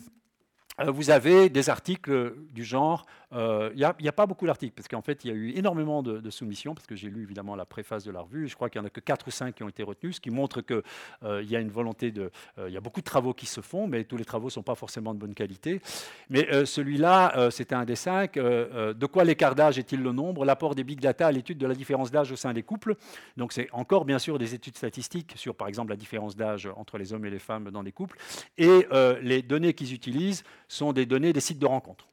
[0.85, 5.01] vous avez des articles du genre il euh, n'y a, pas beaucoup d'articles, parce qu'en
[5.01, 8.03] fait, il y a eu énormément de, soumissions, parce que j'ai lu évidemment la préface
[8.05, 9.69] de la revue, je crois qu'il n'y en a que 4 ou 5 qui ont
[9.69, 10.81] été retenus, ce qui montre qu'il
[11.23, 12.31] euh, y a une volonté de...
[12.57, 14.51] Euh, il y a beaucoup de travaux qui se font, mais tous les travaux ne
[14.51, 15.81] sont pas forcément de bonne qualité.
[16.29, 18.35] Mais celui-là, c'était un des 5.
[18.35, 20.45] de quoi l'écart d'âge est-il le nombre?
[20.45, 22.95] L'apport des big data à l'étude de la différence d'âge au sein des couples.
[23.35, 26.97] Donc c'est encore bien sûr des études statistiques sur, par exemple, la différence d'âge entre
[26.97, 28.17] les hommes et les femmes dans des couples.
[28.57, 28.87] Et
[29.21, 32.07] les données qu'ils utilisent sont des données des sites de rencontres.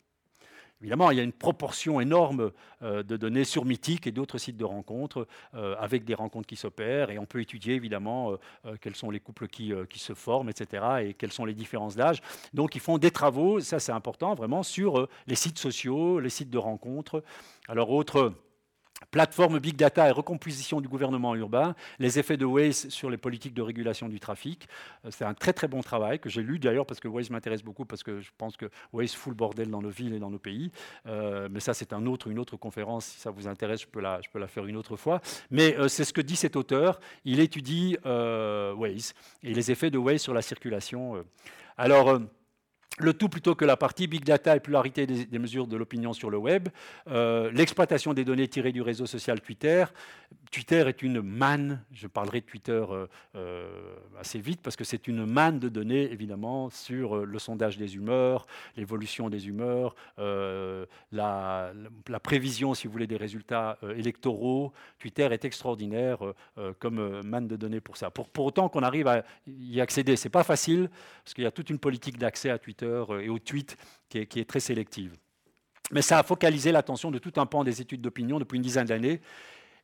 [0.84, 4.58] Évidemment, il y a une proportion énorme euh, de données sur Mythique et d'autres sites
[4.58, 8.32] de rencontres euh, avec des rencontres qui s'opèrent et on peut étudier évidemment
[8.66, 10.84] euh, quels sont les couples qui, qui, se forment, etc.
[11.00, 12.20] et quelles sont les différences d'âge.
[12.52, 16.50] Donc ils font des travaux, ça c'est important vraiment, sur les sites sociaux, les sites
[16.50, 17.24] de rencontres.
[17.66, 18.34] Alors autre
[19.10, 23.54] Plateforme Big Data et recomposition du gouvernement urbain, les effets de Waze sur les politiques
[23.54, 24.68] de régulation du trafic.
[25.04, 27.62] Euh, c'est un très très bon travail que j'ai lu d'ailleurs parce que Waze m'intéresse
[27.62, 30.30] beaucoup parce que je pense que Waze fout le bordel dans nos villes et dans
[30.30, 30.70] nos pays.
[31.06, 34.00] Euh, mais ça c'est un autre, une autre conférence, si ça vous intéresse, je peux
[34.00, 35.20] la, je peux la faire une autre fois.
[35.50, 39.98] Mais euh, c'est ce que dit cet auteur, il étudie Waze et les effets de
[39.98, 41.24] Waze sur la circulation.
[41.76, 42.20] Alors,
[42.98, 46.30] le tout plutôt que la partie big data et pluralité des, mesures de l'opinion sur
[46.30, 46.68] le web,
[47.08, 49.84] euh, l'exploitation des données tirées du réseau social Twitter.
[50.50, 55.08] Twitter est une manne, je parlerai de Twitter euh, euh, assez vite parce que c'est
[55.08, 61.72] une manne de données évidemment sur le sondage des humeurs, l'évolution des humeurs, la,
[62.22, 64.72] prévision si vous voulez des résultats électoraux.
[64.98, 66.18] Twitter est extraordinaire
[66.78, 68.10] comme manne de données pour ça.
[68.10, 70.88] Pour, pour autant qu'on arrive à y accéder, c'est pas facile
[71.22, 73.76] parce qu'il y a toute une politique d'accès à Twitter euh, et au tweet
[74.08, 75.16] qui est, très sélective.
[75.90, 78.86] Mais ça a focalisé l'attention de tout un pan des études d'opinion depuis une dizaine
[78.86, 79.20] d'années.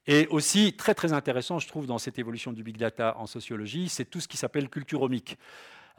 [0.07, 3.89] Et aussi, très très intéressant, je trouve, dans cette évolution du big data en sociologie,
[3.89, 5.37] c'est tout ce qui s'appelle culturomique.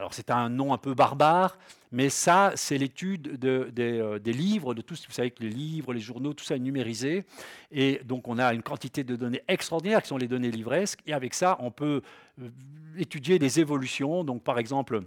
[0.02, 1.60] Alors c'est un nom un peu barbare,
[1.92, 6.00] mais ça, c'est l'étude euh, des, livres, de tous, vous savez que les livres, les
[6.00, 7.24] journaux, tout ça est numérisé.
[7.72, 11.02] Et donc on a une quantité de données extraordinaires qui sont les données livresques.
[11.06, 12.02] Et avec ça, on peut
[12.42, 12.50] euh,
[12.98, 14.24] étudier des évolutions.
[14.24, 15.02] Donc par exemple,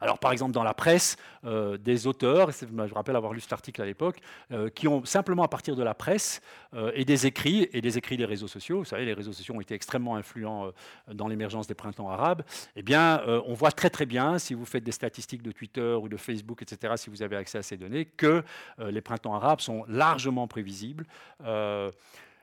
[0.00, 3.82] alors, par exemple, dans la presse, euh, des auteurs, je rappelle avoir lu cet article
[3.82, 4.20] à l'époque,
[4.50, 6.40] euh, qui ont simplement à partir de la presse
[6.74, 9.54] euh, et des écrits, et des écrits des réseaux sociaux, vous savez, les réseaux sociaux
[9.54, 10.70] ont été extrêmement influents
[11.12, 12.42] dans l'émergence des printemps arabes,
[12.76, 16.08] eh bien, on voit très très bien, si vous faites des statistiques de Twitter ou
[16.08, 18.42] de Facebook, etc., si vous avez accès à ces données, que
[18.78, 21.06] les printemps arabes sont largement prévisibles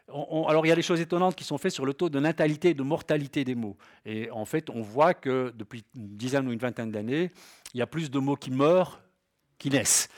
[0.10, 2.70] alors il y a des choses étonnantes qui sont faites sur le taux de natalité
[2.70, 3.76] et de mortalité des mots.
[4.06, 7.32] Et en fait, on voit que depuis une dizaine ou une vingtaine d'années,
[7.74, 9.02] il y a plus de mots qui meurent
[9.58, 10.10] qui naissent.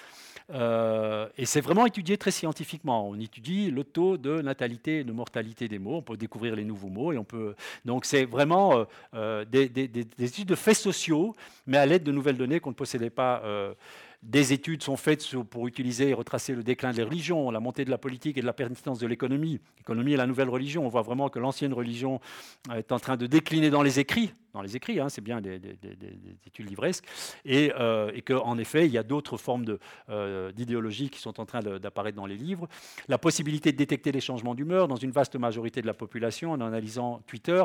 [0.51, 3.07] Euh, et c'est vraiment étudié très scientifiquement.
[3.07, 5.97] On étudie le taux de natalité et de mortalité des mots.
[5.97, 7.55] On peut découvrir les nouveaux mots et on peut.
[7.85, 11.35] Donc c'est vraiment euh, euh, des, des, études de faits sociaux,
[11.67, 13.43] mais à l'aide de nouvelles données qu'on ne possédait pas
[14.21, 17.89] des études sont faites pour utiliser et retracer le déclin des religions, la montée de
[17.89, 19.61] la politique et de la pertinence de l'économie.
[19.77, 20.85] L'économie est la nouvelle religion.
[20.85, 22.19] On voit vraiment que l'ancienne religion
[22.75, 24.33] est en train de décliner dans les écrits.
[24.53, 25.61] Dans les écrits, hein, c'est bien des,
[26.45, 27.05] études livresques.
[27.45, 29.77] Et, euh, qu'en effet, il y a d'autres formes
[30.09, 32.67] euh, d'idéologie qui sont en train d'apparaître dans les livres.
[33.07, 36.59] La possibilité de détecter les changements d'humeur dans une vaste majorité de la population en
[36.59, 37.63] analysant Twitter,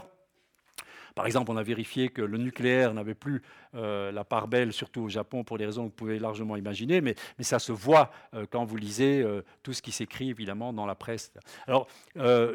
[1.14, 3.42] par exemple, on a vérifié que le nucléaire n'avait plus
[3.74, 7.00] euh, la part belle, surtout au Japon, pour des raisons que vous pouvez largement imaginer,
[7.00, 10.86] mais, ça se voit euh, quand vous lisez euh, tout ce qui s'écrit, évidemment, dans
[10.86, 11.32] la presse.
[11.66, 11.86] Alors,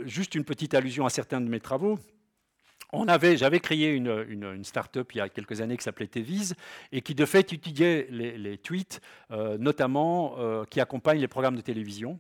[0.06, 2.00] juste une petite allusion à certains de mes travaux.
[3.36, 6.56] J'avais créé une, start-up il y a quelques années qui s'appelait Teviz
[6.92, 9.00] et qui de fait étudiait les, tweets,
[9.30, 10.36] notamment
[10.70, 12.20] qui accompagnent les programmes de télévision.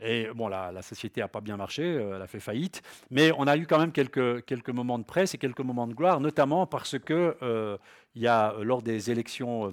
[0.00, 3.46] Et bon, la, société n'a pas bien marché, euh, elle a fait faillite, mais on
[3.46, 6.66] a eu quand même quelques, quelques moments de presse et quelques moments de gloire, notamment
[6.66, 7.76] parce que euh,
[8.14, 9.72] y a lors des élections euh,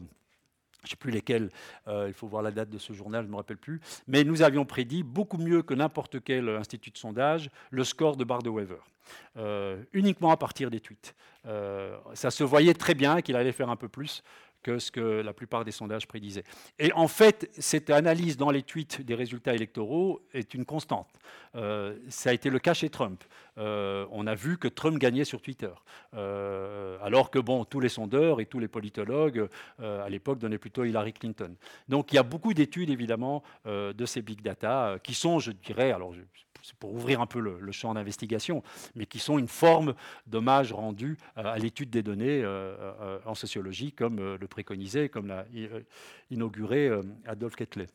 [0.82, 1.50] je ne sais plus lesquelles,
[1.88, 4.44] il faut voir la date de ce journal, je ne me rappelle plus, mais nous
[4.44, 8.84] avions prédit beaucoup mieux que n'importe quel institut de sondage le score de Bar Weaver,
[9.94, 11.16] uniquement à partir des tweets.
[12.14, 14.22] ça se voyait très bien qu'il allait faire un peu plus
[14.66, 16.43] que ce que la plupart des sondages prédisaient.
[16.80, 21.07] Et en fait, cette analyse dans les tweets des résultats électoraux est une constante.
[21.53, 23.24] Euh, ça a été le cas chez Trump.
[23.59, 25.70] Euh, on a vu que Trump gagnait sur Twitter,
[26.16, 29.47] euh, alors que bon, tous les sondeurs et tous les politologues
[29.80, 31.55] à l'époque donnaient plutôt Hillary Clinton.
[31.88, 35.91] Donc il y a beaucoup d'études évidemment de ces big data qui sont, je dirais,
[35.91, 36.13] alors
[36.66, 38.63] c'est pour ouvrir un peu le, champ d'investigation,
[38.95, 39.93] mais qui sont une forme
[40.26, 45.28] d'hommage rendu euh, à l'étude des données euh, euh, en sociologie, comme le préconisait, comme
[45.28, 45.45] l'a
[46.32, 46.89] inauguré
[47.28, 47.86] Adolphe Ketley.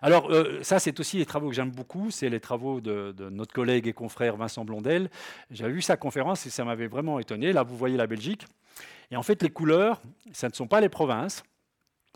[0.00, 0.30] Alors,
[0.62, 3.92] ça, c'est aussi les travaux que j'aime beaucoup, c'est les travaux de, notre collègue et
[3.92, 5.10] confrère Vincent Blondel.
[5.50, 7.52] J'avais vu sa conférence et ça m'avait vraiment étonné.
[7.52, 8.46] Là, vous voyez la Belgique.
[9.10, 10.00] Et en fait, les couleurs,
[10.32, 11.42] ça ne sont pas les provinces,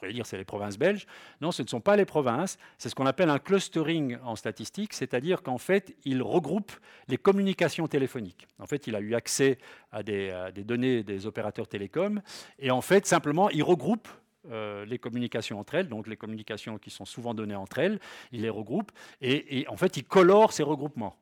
[0.00, 1.06] pourrait dire c'est les provinces belges.
[1.40, 2.58] Non, ce ne sont pas les provinces.
[2.78, 6.72] C'est ce qu'on appelle un clustering en statistique, c'est-à-dire qu'en fait, il regroupe
[7.08, 8.48] les communications téléphoniques.
[8.58, 9.58] En fait, il a eu accès
[9.92, 10.32] à des,
[10.64, 12.20] données des opérateurs télécoms,
[12.58, 14.08] et en fait, simplement, il regroupe
[14.50, 18.00] euh, les communications entre elles, donc les communications qui sont souvent données entre elles,
[18.32, 18.90] il les regroupe,
[19.20, 21.16] et en fait, il colore ces regroupements.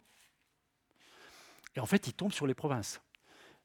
[1.77, 3.01] Et en fait, il tombe sur les provinces.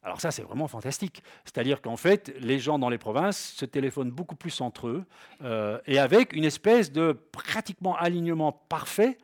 [0.04, 1.24] Alors ça, c'est vraiment fantastique.
[1.45, 5.06] C'est-à-dire qu'en fait, les gens dans les provinces se téléphonent beaucoup plus entre eux
[5.43, 9.18] euh, et avec une espèce de pratiquement alignement parfait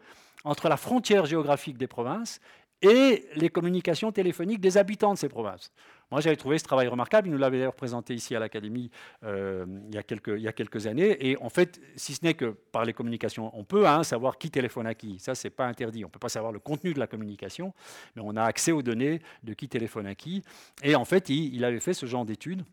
[0.46, 2.40] entre la frontière géographique des provinces
[2.82, 5.72] et les communications téléphoniques des habitants de ces provinces.
[6.12, 7.28] Moi, j'avais trouvé ce travail remarquable.
[7.28, 8.90] Il nous l'avait d'ailleurs présenté ici à l'Académie
[9.24, 11.30] euh, il, y a quelques, il années.
[11.30, 14.50] Et en fait, si ce n'est que par les communications, on peut hein, savoir qui
[14.50, 15.20] téléphone à qui.
[15.20, 16.04] Ça, c'est pas interdit.
[16.04, 17.74] On ne peut pas savoir le contenu de la communication,
[18.16, 20.44] mais on a accès aux données de qui téléphone à qui.
[20.84, 22.64] Et en fait, il avait fait ce genre d'études.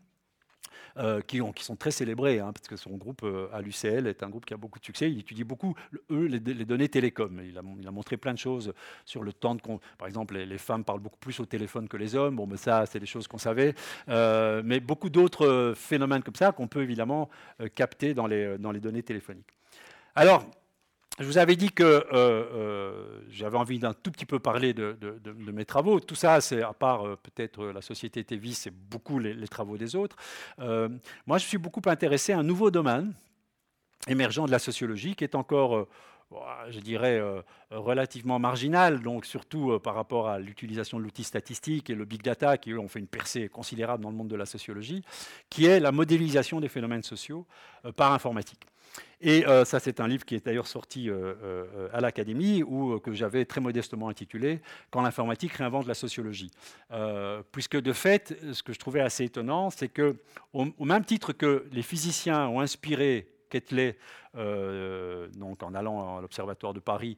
[0.99, 4.07] Euh, qui, ont, qui, sont très célébrés, hein, parce que son groupe euh, à l'UCL
[4.07, 5.11] est un groupe qui a beaucoup de succès.
[5.11, 5.75] Il étudie beaucoup,
[6.09, 7.39] eux, les, données télécom.
[7.43, 8.73] Il a, montré plein de choses
[9.05, 9.61] sur le temps de...
[9.97, 12.37] Par exemple, les, femmes parlent beaucoup plus au téléphone que les hommes.
[12.37, 13.75] Bon, mais ça, c'est des choses qu'on savait.
[14.09, 17.29] Euh, mais beaucoup d'autres phénomènes comme ça qu'on peut évidemment
[17.75, 19.55] capter dans les, dans les données téléphoniques.
[20.15, 20.49] Alors,
[21.19, 24.95] je vous avais dit que euh, euh, j'avais envie d'un tout petit peu parler de,
[25.35, 25.99] mes travaux.
[25.99, 29.95] Tout ça, c'est à part euh, peut-être la société TV, c'est beaucoup les, travaux des
[29.95, 30.15] autres.
[30.59, 33.13] moi, je suis beaucoup intéressé à un nouveau domaine
[34.07, 35.87] émergent de la sociologie qui est encore,
[36.69, 37.21] je dirais,
[37.71, 42.57] relativement marginal, donc surtout par rapport à l'utilisation de l'outil statistique et le big data
[42.57, 45.01] qui, eux, ont fait une percée considérable dans le monde de la sociologie,
[45.49, 47.47] qui est la modélisation des phénomènes sociaux
[47.95, 48.67] par informatique.
[49.19, 52.99] Et euh, ça, c'est un livre qui est d'ailleurs sorti euh, euh, à l'Académie, ou
[52.99, 56.51] que j'avais très modestement intitulé Quand l'informatique réinvente la sociologie.
[57.51, 60.17] puisque de fait, ce que je trouvais assez étonnant, c'est que,
[60.53, 63.97] au, même titre que les physiciens ont inspiré Quetelet,
[64.33, 67.17] donc en allant à l'Observatoire de Paris,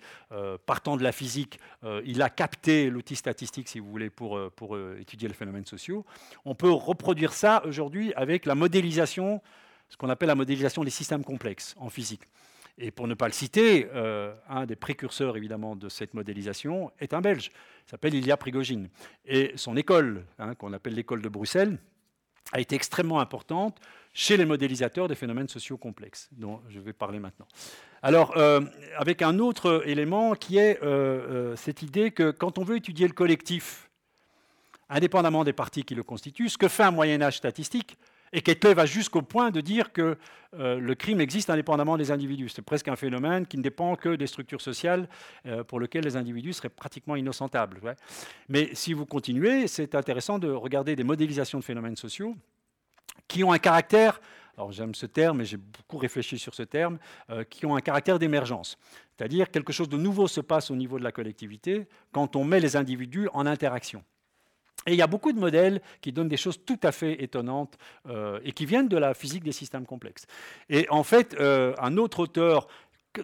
[0.65, 1.59] partant de la physique,
[2.05, 6.05] il a capté l'outil statistique, si vous voulez, pour, pour étudier les phénomènes sociaux.
[6.45, 9.41] On peut reproduire ça aujourd'hui avec la modélisation
[9.89, 12.21] ce qu'on appelle la modélisation des systèmes complexes en physique.
[12.77, 17.13] Et pour ne pas le citer, euh, un des précurseurs évidemment de cette modélisation est
[17.13, 17.51] un Belge,
[17.85, 18.87] il s'appelle Ilya Prigogine.
[19.25, 21.77] Et son école, hein, qu'on appelle l'école de Bruxelles,
[22.53, 23.79] a été extrêmement importante
[24.13, 27.47] chez les modélisateurs des phénomènes sociaux complexes, dont je vais parler maintenant.
[28.01, 28.61] Alors, euh,
[28.97, 33.13] avec un autre élément qui est euh, cette idée que quand on veut étudier le
[33.13, 33.89] collectif,
[34.89, 37.97] indépendamment des parties qui le constituent, ce que fait un Moyen Âge statistique,
[38.33, 40.17] et Kettler va jusqu'au point de dire que
[40.55, 42.49] euh, le crime existe indépendamment des individus.
[42.49, 45.07] C'est presque un phénomène qui ne dépend que des structures sociales
[45.45, 47.79] euh, pour lesquelles les individus seraient pratiquement innocentables.
[48.47, 52.35] Mais si vous continuez, c'est intéressant de regarder des modélisations de phénomènes sociaux
[53.27, 54.19] qui ont un caractère,
[54.57, 56.97] alors j'aime ce terme, mais j'ai beaucoup réfléchi sur ce terme,
[57.29, 58.77] euh, qui ont un caractère d'émergence.
[59.15, 62.59] C'est-à-dire quelque chose de nouveau se passe au niveau de la collectivité quand on met
[62.59, 64.03] les individus en interaction.
[64.87, 67.77] Et il y a beaucoup de modèles qui donnent des choses tout à fait étonnantes
[68.07, 70.25] euh, et qui viennent de la physique des systèmes complexes.
[70.69, 72.67] Et en fait, euh, un autre auteur,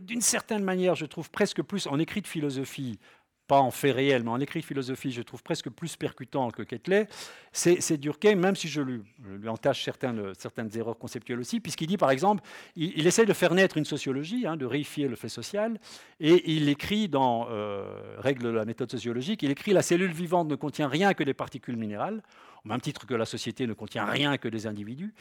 [0.01, 2.99] d'une certaine manière, je trouve presque plus en écrit de philosophie,
[3.47, 7.07] pas en fait réel, mais en écrit philosophie, je trouve presque plus percutant que Ketley,
[7.51, 9.01] c'est Durkheim, même si je lui,
[9.47, 12.43] entache certaines, erreurs conceptuelles aussi, puisqu'il dit par exemple,
[12.75, 15.79] il, essaie de faire naître une sociologie, hein, de réifier le fait social,
[16.19, 20.47] et il écrit dans euh, Règles de la méthode sociologique, il écrit La cellule vivante
[20.47, 22.23] ne contient rien que des particules minérales,
[22.65, 25.13] au même titre que la société ne contient rien que des individus,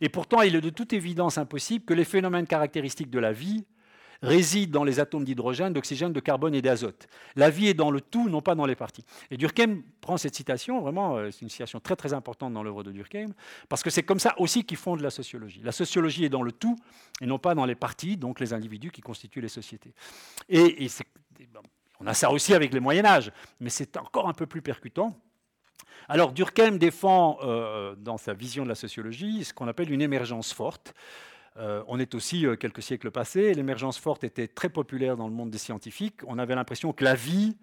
[0.00, 3.64] et pourtant il est de toute évidence impossible que les phénomènes caractéristiques de la vie
[4.22, 7.06] réside dans les atomes d'hydrogène, d'oxygène, de carbone et d'azote.
[7.34, 9.04] La vie est dans le tout, non pas dans les parties.
[9.30, 12.82] Et Durkheim prend cette citation, vraiment, euh, c'est une citation très très importante dans l'œuvre
[12.82, 13.32] de Durkheim,
[13.68, 15.60] parce que c'est comme ça aussi qu'il fonde la sociologie.
[15.62, 16.76] La sociologie est dans le tout,
[17.20, 19.94] et non pas dans les parties, donc les individus qui constituent les sociétés.
[20.48, 20.88] Et,
[21.98, 25.18] on a ça aussi avec les Moyen Âge, mais c'est encore un peu plus percutant.
[26.08, 30.52] Alors Durkheim défend euh, dans sa vision de la sociologie ce qu'on appelle une émergence
[30.52, 30.94] forte.
[31.58, 33.54] Euh, on est aussi euh, quelques siècles passés.
[33.54, 36.20] L'émergence forte était très populaire dans le monde des scientifiques.
[36.26, 37.56] On avait l'impression que la vie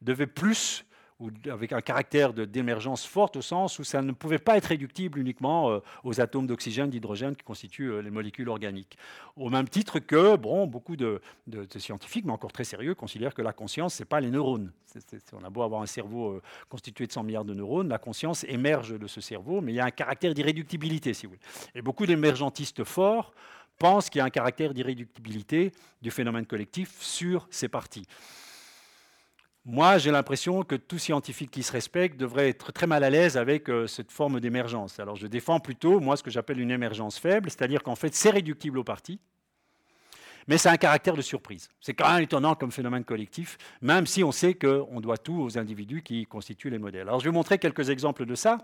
[0.00, 0.84] devait plus
[1.20, 5.20] ou avec un caractère d'émergence forte au sens où ça ne pouvait pas être réductible
[5.20, 8.98] uniquement euh, aux atomes d'oxygène, d'hydrogène qui constituent euh, les molécules organiques.
[9.36, 11.20] Au même titre que bon, beaucoup de,
[11.78, 14.72] scientifiques, mais encore très sérieux, considèrent que la conscience, ce n'est pas les neurones.
[15.32, 18.42] on a beau avoir un cerveau euh, constitué de 100 milliards de neurones, la conscience
[18.44, 21.42] émerge de ce cerveau, mais il y a un caractère d'irréductibilité, si vous voulez.
[21.76, 23.32] Et beaucoup d'émergentistes forts
[23.78, 28.06] pensent qu'il y a un caractère d'irréductibilité du phénomène collectif sur ces parties.
[29.66, 33.38] Moi, j'ai l'impression que tout scientifique qui se respecte devrait être très mal à l'aise
[33.38, 35.00] avec euh, cette forme d'émergence.
[35.00, 38.28] Alors, je défends plutôt, moi, ce que j'appelle une émergence faible, c'est-à-dire qu'en fait, c'est
[38.28, 39.18] réductible aux parties,
[40.48, 41.70] mais c'est un caractère de surprise.
[41.80, 45.56] C'est quand même étonnant comme phénomène collectif, même si on sait qu'on doit tout aux
[45.56, 47.08] individus qui constituent les modèles.
[47.08, 48.58] Alors, je vais vous montrer quelques exemples de ça.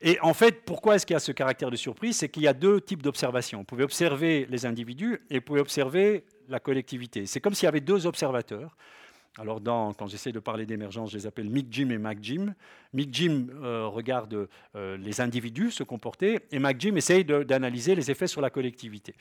[0.00, 2.16] Et en fait, pourquoi est-ce qu'il y a ce caractère de surprise?
[2.16, 3.60] C'est qu'il y a deux types d'observations.
[3.60, 7.26] Vous pouvez observer les individus et vous pouvez observer la collectivité.
[7.26, 8.76] C'est comme s'il y avait deux observateurs.
[9.38, 12.54] Alors, quand j'essaie de parler d'émergence, je les appelle Mick Jim et Mac Jim.
[12.92, 18.10] Mick Jim euh, regarde euh, les individus se comporter et Mac Jim essaye d'analyser les
[18.10, 19.14] effets sur la collectivité.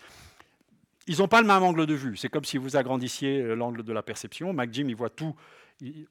[1.08, 2.18] Ils n'ont pas le même angle de vue.
[2.18, 4.52] C'est comme si vous agrandissiez euh, l'angle de la perception.
[4.52, 5.34] Mac Jim, il voit tout.
[5.80, 6.06] si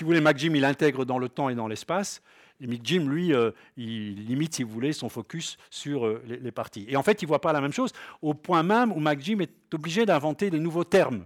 [0.00, 2.20] vous voulez, Mac Jim, il intègre dans le temps et dans l'espace.
[2.60, 3.32] Et Mick Jim, lui,
[3.76, 6.86] il limite, si vous voulez, son focus sur les, parties.
[6.88, 9.20] Et en fait, il ne voit pas la même chose, au point même où Mick
[9.20, 11.24] Jim est obligé d'inventer des nouveaux termes.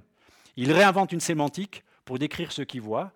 [0.59, 3.13] Il réinvente une sémantique pour décrire ce qu'il voit,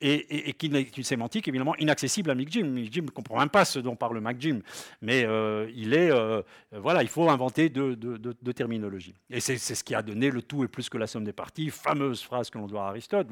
[0.00, 2.64] et, qui est une sémantique évidemment inaccessible à Mick Jim.
[2.64, 4.60] Ne comprend même pas ce dont parle Mac Jim,
[5.02, 9.14] mais euh, il est, euh, voilà, il faut inventer de, de, terminologie.
[9.28, 11.70] Et c'est ce qui a donné le tout et plus que la somme des parties,
[11.70, 13.28] fameuse phrase que l'on doit à Aristote,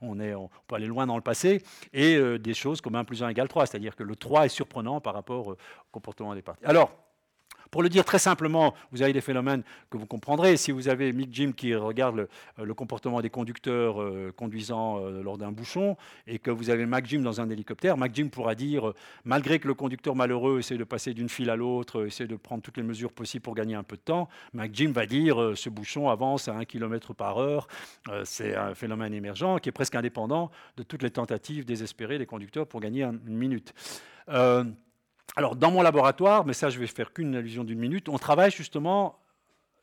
[0.00, 0.16] on,
[0.66, 1.62] peut aller loin dans le passé,
[1.92, 4.50] et euh, des choses comme 1 plus 1 égale 3, c'est-à-dire que le 3 est
[4.50, 5.56] surprenant par rapport au
[5.90, 6.64] comportement des parties.
[6.64, 6.92] Alors,
[7.72, 10.58] pour le dire très simplement, vous avez des phénomènes que vous comprendrez.
[10.58, 15.22] Si vous avez Mick Jim qui regarde le, euh, comportement des conducteurs euh, conduisant euh,
[15.22, 15.96] lors d'un bouchon
[16.26, 18.92] et que vous avez Mac Jim dans un hélicoptère, Mac Jim pourra dire,
[19.24, 22.62] malgré que le conducteur malheureux essaie de passer d'une file à l'autre, essaie de prendre
[22.62, 25.70] toutes les mesures possibles pour gagner un peu de temps, Mac Jim va dire, ce
[25.70, 27.68] bouchon avance à 1 km par heure.
[28.24, 32.66] C'est un phénomène émergent qui est presque indépendant de toutes les tentatives désespérées des conducteurs
[32.66, 33.72] pour gagner une minute.
[35.36, 38.50] Alors, dans mon laboratoire, mais ça, je vais faire qu'une allusion d'une minute, on travaille
[38.50, 39.18] justement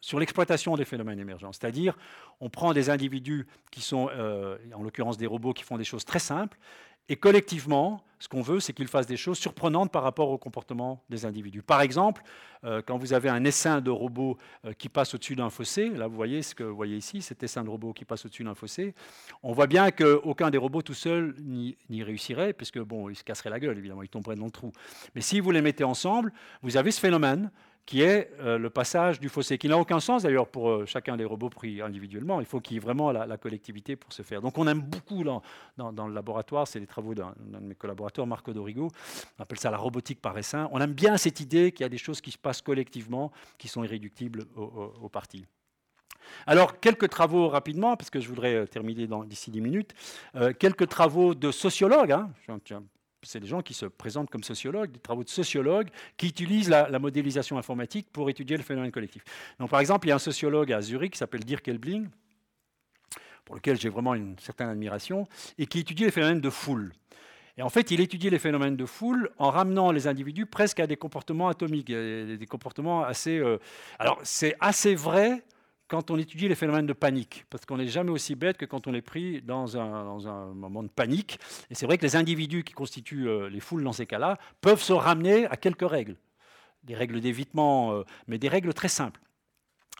[0.01, 1.51] sur l'exploitation des phénomènes émergents.
[1.51, 1.97] C'est-à-dire,
[2.39, 6.05] on prend des individus qui sont, euh, en l'occurrence des robots, qui font des choses
[6.05, 6.57] très simples,
[7.09, 11.01] et collectivement, ce qu'on veut, c'est qu'ils fassent des choses surprenantes par rapport au comportement
[11.09, 11.61] des individus.
[11.61, 12.21] Par exemple,
[12.65, 16.07] euh, quand vous avez un essaim de robot euh, qui passe au-dessus d'un fossé, là
[16.07, 18.55] vous voyez ce que vous voyez ici, cet essaim de robot qui passe au-dessus d'un
[18.55, 18.93] fossé,
[19.41, 23.49] on voit bien qu'aucun des robots tout seul n'y réussirait, puisque bon, il se casserait
[23.49, 24.73] la gueule, évidemment, il tomberait dans le trou.
[25.15, 27.49] Mais si vous les mettez ensemble, vous avez ce phénomène
[27.89, 31.17] qui est euh, le passage du fossé, qui n'a aucun sens d'ailleurs pour euh, chacun
[31.17, 32.39] des robots pris individuellement.
[32.39, 34.43] Il faut qu'il y ait vraiment la, collectivité pour se faire.
[34.43, 35.41] Donc on aime beaucoup dans,
[35.75, 38.89] le laboratoire, c'est les travaux d'un de mes collaborateurs, Marco Dorigo,
[39.39, 40.69] on appelle ça la robotique par essaim.
[40.71, 43.67] On aime bien cette idée qu'il y a des choses qui se passent collectivement, qui
[43.67, 45.47] sont irréductibles aux, parties.
[46.45, 49.95] Alors, quelques travaux rapidement, parce que je voudrais euh, terminer d'ici 10 minutes.
[50.59, 52.11] quelques travaux de sociologues.
[52.11, 52.29] Hein,
[53.23, 56.99] c'est des gens qui se présentent comme sociologues, des travaux de sociologues qui utilisent la,
[56.99, 59.23] modélisation informatique pour étudier le phénomène collectif.
[59.59, 62.09] Donc, par exemple, il y a un sociologue à Zurich qui s'appelle Dirk Elbling,
[63.45, 66.93] pour lequel j'ai vraiment une certaine admiration, et qui étudie les phénomènes de foule.
[67.57, 70.87] Et en fait, il étudie les phénomènes de foule en ramenant les individus presque à
[70.87, 73.37] des comportements atomiques, des comportements assez...
[73.37, 73.57] Euh,
[73.97, 75.43] alors, c'est assez vrai
[75.89, 78.87] quand on étudie les phénomènes de panique, parce qu'on n'est jamais aussi bête que quand
[78.87, 81.39] on est pris dans un, moment de panique.
[81.69, 84.81] Et c'est vrai que les individus qui constituent euh, les foules dans ces cas-là peuvent
[84.81, 86.15] se ramener à quelques règles,
[86.83, 89.19] des règles d'évitement, euh, mais des règles très simples.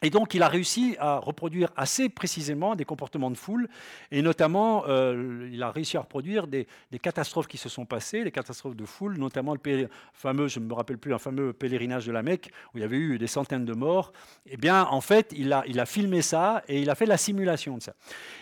[0.02, 3.68] Et donc, il a réussi à reproduire assez précisément des comportements de foule,
[4.10, 6.66] et notamment, euh, il a réussi à reproduire des,
[7.02, 10.72] catastrophes qui se sont passées, des catastrophes de foule, notamment le fameux, je ne me
[10.72, 13.64] rappelle plus, un fameux pèlerinage de la Mecque, où il y avait eu des centaines
[13.64, 14.12] de morts.
[14.46, 17.18] Eh bien, en fait, il a, il a filmé ça, et il a fait la
[17.18, 17.92] simulation de ça.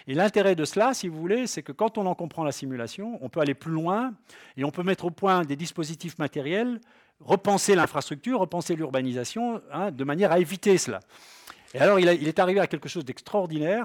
[0.06, 3.18] Et l'intérêt de cela, si vous voulez, c'est que quand on en comprend la simulation,
[3.20, 4.14] on peut aller plus loin,
[4.56, 6.80] et on peut mettre au point des dispositifs matériels,
[7.20, 11.00] repenser l'infrastructure, repenser l'urbanisation, hein, de manière à éviter cela.
[11.74, 13.84] Et alors, il, est arrivé à quelque chose d'extraordinaire,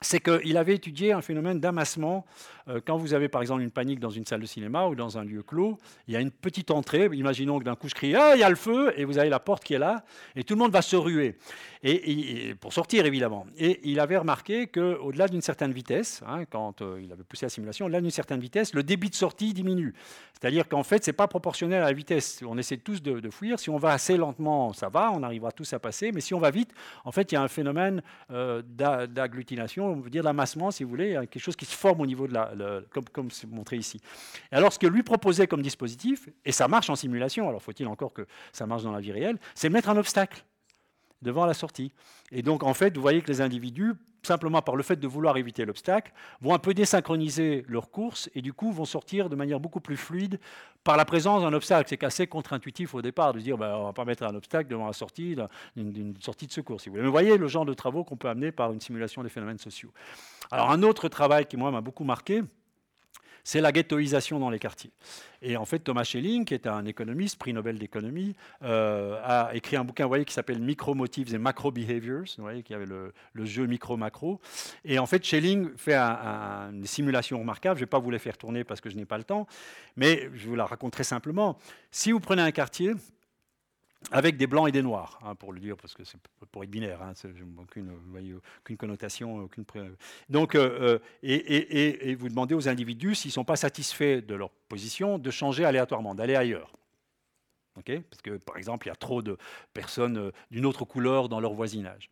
[0.00, 2.24] c'est qu'il avait étudié un phénomène d'amassement.
[2.68, 5.18] Euh, quand vous avez par exemple une panique dans une salle de cinéma ou dans
[5.18, 7.08] un lieu clos, il y a une petite entrée.
[7.12, 9.28] Imaginons que d'un coup je crie Ah, il y a le feu Et vous avez
[9.28, 10.04] la porte qui est là,
[10.36, 11.36] et tout le monde va se ruer.
[11.82, 13.46] Et, pour sortir évidemment.
[13.56, 17.50] Et il avait remarqué qu'au-delà d'une certaine vitesse, hein, quand euh, il avait poussé la
[17.50, 19.94] simulation, au-delà d'une certaine vitesse, le débit de sortie diminue.
[20.32, 22.40] C'est-à-dire qu'en fait, ce n'est pas proportionnel à la vitesse.
[22.46, 23.60] On essaie tous de, fuir.
[23.60, 26.12] Si on va assez lentement, ça va, on arrivera tous à passer.
[26.12, 26.72] Mais si on va vite,
[27.04, 30.90] en fait, il y a un phénomène euh, d'agglutination, on veut dire l'amassement, si vous
[30.90, 32.52] voulez, quelque chose qui se forme au niveau de la,
[32.90, 34.00] comme, comme c'est montré ici.
[34.52, 37.86] Et alors, ce que lui proposait comme dispositif, et ça marche en simulation, alors faut-il
[37.86, 40.44] encore que ça marche dans la vie réelle, c'est mettre un obstacle
[41.22, 41.92] devant la sortie.
[42.32, 45.36] Et donc, en fait, vous voyez que les individus, simplement par le fait de vouloir
[45.36, 49.60] éviter l'obstacle, vont un peu désynchroniser leur course et du coup vont sortir de manière
[49.60, 50.38] beaucoup plus fluide
[50.84, 51.88] par la présence d'un obstacle.
[51.88, 54.68] C'est assez contre-intuitif au départ de dire ben, on ne va pas mettre un obstacle
[54.68, 55.36] devant la sortie
[55.76, 56.80] d'une sortie de secours.
[56.80, 57.02] Si vous, voulez.
[57.02, 59.58] Mais vous voyez le genre de travaux qu'on peut amener par une simulation des phénomènes
[59.58, 59.92] sociaux.
[60.50, 62.42] Alors un autre travail qui moi m'a beaucoup marqué,
[63.48, 64.90] c'est la ghettoisation dans les quartiers.
[65.40, 69.76] Et en fait, Thomas Schelling, qui est un économiste, prix Nobel d'économie, euh, a écrit
[69.76, 73.14] un bouquin vous voyez, qui s'appelle Micro-Motives et Macro-Behaviors, vous voyez, qui avait le,
[73.46, 74.38] jeu micro-macro.
[74.84, 77.76] Et en fait, Schelling fait une simulation remarquable.
[77.76, 79.46] Je ne vais pas vous les faire tourner parce que je n'ai pas le temps,
[79.96, 81.56] mais je vous la raconte très simplement.
[81.90, 82.92] Si vous prenez un quartier,
[84.10, 86.18] avec des blancs et des noirs, hein, pour le dire, parce que c'est
[86.50, 87.12] pour être binaire, hein,
[87.58, 89.64] aucune, connotation, aucune.
[90.28, 94.50] Donc, euh, euh, et, vous demandez aux individus, s'ils ne sont pas satisfaits de leur
[94.50, 96.72] position, de changer aléatoirement, d'aller ailleurs.
[97.82, 99.36] Parce que, par exemple, il y a trop de
[99.74, 102.10] personnes euh, d'une autre couleur dans leur voisinage.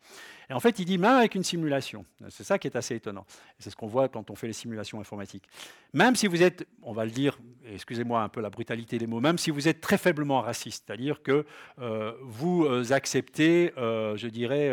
[0.48, 3.26] Et en fait, il dit même avec une simulation, c'est ça qui est assez étonnant.
[3.58, 5.44] C'est ce qu'on voit quand on fait les simulations informatiques.
[5.92, 9.20] Même si vous êtes, on va le dire, excusez-moi un peu la brutalité des mots,
[9.20, 11.44] même si vous êtes très faiblement raciste, c'est-à-dire que
[11.80, 14.72] euh, vous euh, acceptez, je dirais,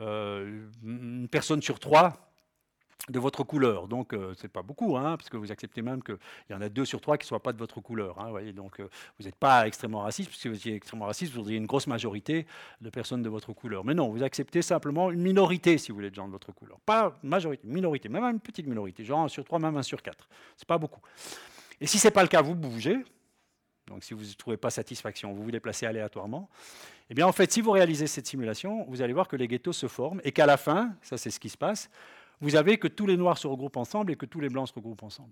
[0.00, 2.31] une personne sur trois
[3.08, 3.88] de votre couleur.
[3.88, 6.16] Donc, euh, ce n'est pas beaucoup, hein, parce que vous acceptez même qu'il
[6.50, 8.20] y en a deux sur trois qui ne soient pas de votre couleur.
[8.20, 8.88] Hein, voyez, donc, euh,
[9.18, 11.66] vous n'êtes pas extrêmement raciste, parce que si vous étiez extrêmement raciste, vous auriez une
[11.66, 12.46] grosse majorité
[12.80, 13.84] de personnes de votre couleur.
[13.84, 16.78] Mais non, vous acceptez simplement une minorité, si vous voulez, de gens de votre couleur.
[16.80, 20.28] Pas majorité, minorité, même une petite minorité, genre un sur trois, même un sur quatre.
[20.56, 21.00] Ce n'est pas beaucoup.
[21.80, 22.98] Et si ce n'est pas le cas, vous bougez.
[23.88, 26.48] Donc, si vous ne trouvez pas satisfaction, vous vous déplacez aléatoirement.
[27.10, 29.72] Eh bien, en fait, si vous réalisez cette simulation, vous allez voir que les ghettos
[29.72, 31.90] se forment et qu'à la fin, ça c'est ce qui se passe,
[32.42, 34.74] vous avez que tous les noirs se regroupent ensemble et que tous les blancs se
[34.74, 35.30] regroupent ensemble.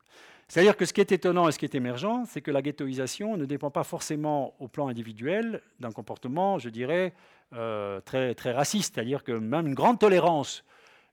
[0.49, 3.37] C'est-à-dire que ce qui est étonnant et ce qui est émergent, c'est que la ghettoisation
[3.37, 7.13] ne dépend pas forcément au plan individuel d'un comportement, je dirais,
[7.53, 8.95] euh, très, très raciste.
[8.95, 10.65] C'est-à-dire que même une grande tolérance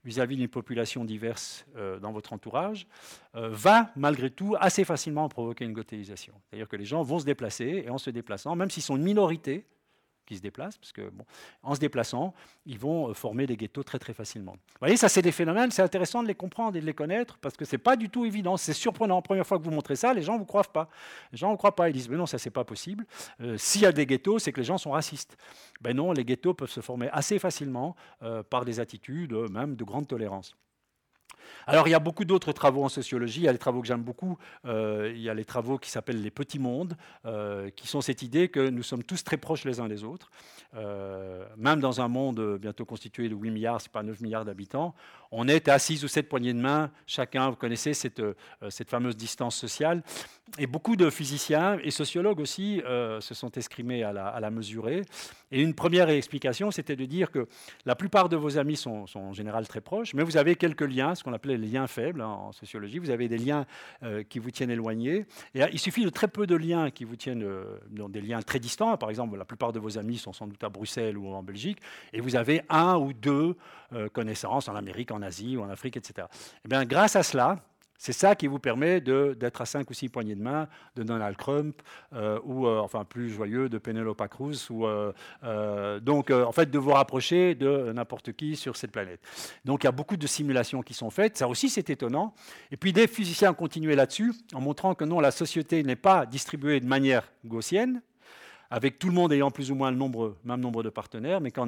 [0.05, 2.87] vis-à-vis d'une population diverse euh, dans votre entourage,
[3.35, 6.33] euh, va malgré tout assez facilement provoquer une ghettoisation.
[6.47, 9.03] C'est-à-dire que les gens vont se déplacer et en se déplaçant, même s'ils sont une
[9.03, 9.65] minorité,
[10.28, 11.25] qui se déplacent, parce que bon,
[11.63, 12.34] en se déplaçant,
[12.65, 14.51] ils vont euh, former des ghettos très très facilement.
[14.51, 17.38] Vous voyez, ça c'est des phénomènes, c'est intéressant de les comprendre et de les connaître,
[17.39, 19.15] parce que c'est pas du tout évident, c'est surprenant.
[19.15, 20.89] La première fois que vous montrez ça, les gens ne vous croient pas.
[21.32, 23.05] Les gens ne croient pas, ils disent, mais non, ça c'est pas possible.
[23.41, 25.38] Euh, s'il y a des ghettos, c'est que les gens sont racistes.
[25.82, 29.84] Ben non, les ghettos peuvent se former assez facilement euh, par des attitudes, même de
[29.84, 30.55] grande tolérance.
[31.65, 33.87] Alors il y a beaucoup d'autres travaux en sociologie, il y a des travaux que
[33.87, 36.95] j'aime beaucoup, euh, il y a les travaux qui s'appellent les petits mondes,
[37.25, 40.31] euh, qui sont cette idée que nous sommes tous très proches les uns des autres,
[40.75, 44.95] euh, même dans un monde bientôt constitué de 8 milliards, c'est pas 9 milliards d'habitants,
[45.31, 48.21] on est à 6 ou 7 poignées de main, chacun, vous connaissez cette,
[48.69, 50.03] cette fameuse distance sociale,
[50.57, 52.81] et beaucoup de physiciens et sociologues aussi
[53.19, 55.01] se sont escrimés à la, à la, mesurer,
[55.51, 57.47] et une première explication, c'était de dire que
[57.85, 60.81] la plupart de vos amis sont, sont en général très proches, mais vous avez quelques
[60.81, 62.99] liens, ce qu'on appelait les liens faibles hein, en sociologie.
[62.99, 63.65] Vous avez des liens
[64.03, 65.25] euh, qui vous tiennent éloignés.
[65.53, 67.77] Et euh, il suffit de très peu de liens qui vous tiennent, euh,
[68.09, 68.97] des liens très distants.
[68.97, 71.79] Par exemple, la plupart de vos amis sont sans doute à Bruxelles ou en Belgique,
[72.11, 73.55] et vous avez un ou deux
[74.13, 76.27] connaissances en Amérique, en Asie ou en Afrique, etc.
[76.27, 77.57] Et eh bien, grâce à cela,
[77.97, 81.35] c'est ça qui vous permet d'être à cinq ou six poignées de main de Donald
[81.37, 81.81] Trump
[82.13, 84.69] euh, ou, euh, enfin plus joyeux, de Penelope Cruz.
[84.69, 89.19] Ou, euh, donc, en fait, de vous rapprocher de n'importe qui sur cette planète.
[89.65, 91.37] Donc, il y a beaucoup de simulations qui sont faites.
[91.37, 92.33] Ça aussi, c'est étonnant.
[92.71, 96.25] Et puis, des physiciens ont continué là-dessus en montrant que non, la société n'est pas
[96.25, 98.01] distribuée de manière gaussienne,
[98.70, 101.68] avec tout le monde ayant plus ou moins le même nombre de partenaires, mais qu'en,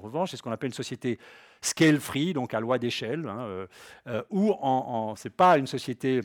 [0.00, 1.18] revanche, c'est ce qu'on appelle une société
[1.60, 3.66] scale-free, donc à loi d'échelle, hein, euh,
[4.06, 4.54] euh, où
[5.16, 6.20] ce n'est pas une société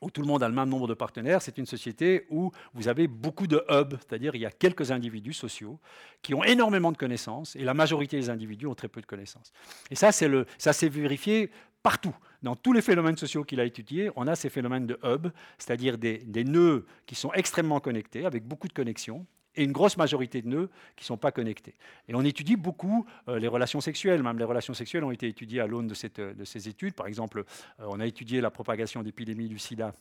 [0.00, 2.88] où tout le monde a le même nombre de partenaires, c'est une société où vous
[2.88, 5.80] avez beaucoup de hubs, c'est-à-dire il y a quelques individus sociaux
[6.22, 9.52] qui ont énormément de connaissances et la majorité des individus ont très peu de connaissances.
[9.90, 11.50] Et ça, c'est le, ça s'est vérifié
[11.82, 12.14] partout.
[12.42, 15.98] Dans tous les phénomènes sociaux qu'il a étudiés, on a ces phénomènes de hub, c'est-à-dire
[15.98, 19.26] des, nœuds qui sont extrêmement connectés, avec beaucoup de connexions,
[19.56, 21.74] et une grosse majorité de nœuds qui ne sont pas connectés.
[22.06, 24.22] Et on étudie beaucoup euh, les relations sexuelles.
[24.22, 26.94] Même les relations sexuelles ont été étudiées à l'aune de, de, ces études.
[26.94, 27.40] Par exemple,
[27.80, 29.94] euh, on a étudié la propagation d'épidémies du sida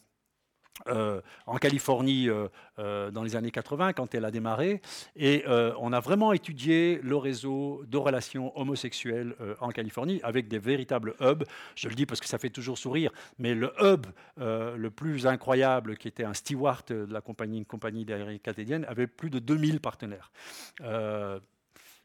[0.88, 2.48] euh, en Californie euh,
[2.80, 4.82] euh, dans les années 80 quand elle a démarré
[5.16, 5.44] et
[5.80, 11.44] on a vraiment étudié le réseau de relations homosexuelles en Californie avec des véritables hubs.
[11.76, 14.06] Je le dis parce que ça fait toujours sourire, mais le hub
[14.38, 19.08] le plus incroyable qui était un steward de la compagnie, une compagnie d'aérien canadienne avait
[19.08, 20.32] plus de 2000 partenaires.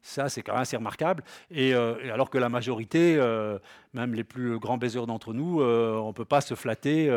[0.02, 1.22] Ça, c'est quand même assez remarquable.
[1.50, 3.58] Et, euh, alors que la majorité, euh,
[3.94, 7.08] même les plus grands baiseurs d'entre nous, euh, on ne peut pas se flatter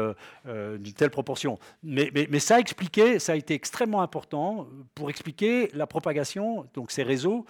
[0.45, 1.57] d'une telle proportion.
[1.83, 6.67] Mais, ça expliqué, ça a été extrêmement important pour expliquer la propagation.
[6.75, 7.45] Donc ces réseaux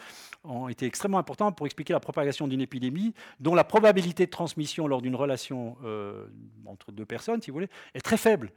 [0.45, 4.88] ont été extrêmement importants pour expliquer la propagation d'une épidémie dont la probabilité de transmission
[4.88, 5.75] lors d'une relation
[6.65, 8.51] entre deux personnes, si vous voulez, est très faible.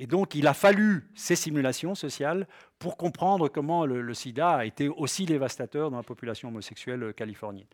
[0.00, 2.46] Et donc, il a fallu ces simulations sociales
[2.78, 7.66] pour comprendre comment le, sida a été aussi dévastateur dans la population homosexuelle californienne.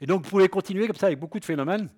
[0.00, 1.90] Et donc, vous pouvez continuer comme ça avec beaucoup de phénomènes.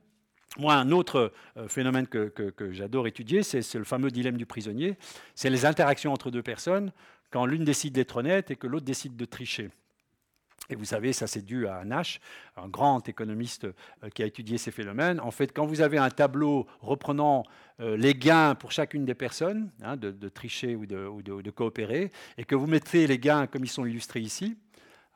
[0.59, 2.33] Moi, un autre euh, phénomène que,
[2.73, 4.97] j'adore étudier, c'est le fameux dilemme du prisonnier.
[5.37, 6.93] C'est les interactions entre deux personnes
[7.31, 9.71] quand l'une décide d'être honnête et que l'autre décide de tricher.
[10.69, 12.21] Et vous savez, ça c'est dû à Nash,
[12.57, 15.19] un grand économiste euh, qui a étudié ces phénomènes.
[15.21, 17.45] En fait, quand vous avez un tableau reprenant
[17.81, 22.55] euh, les gains pour chacune des personnes, hein, de, tricher ou, de, coopérer, et que
[22.55, 24.57] vous mettez les gains comme ils sont illustrés ici,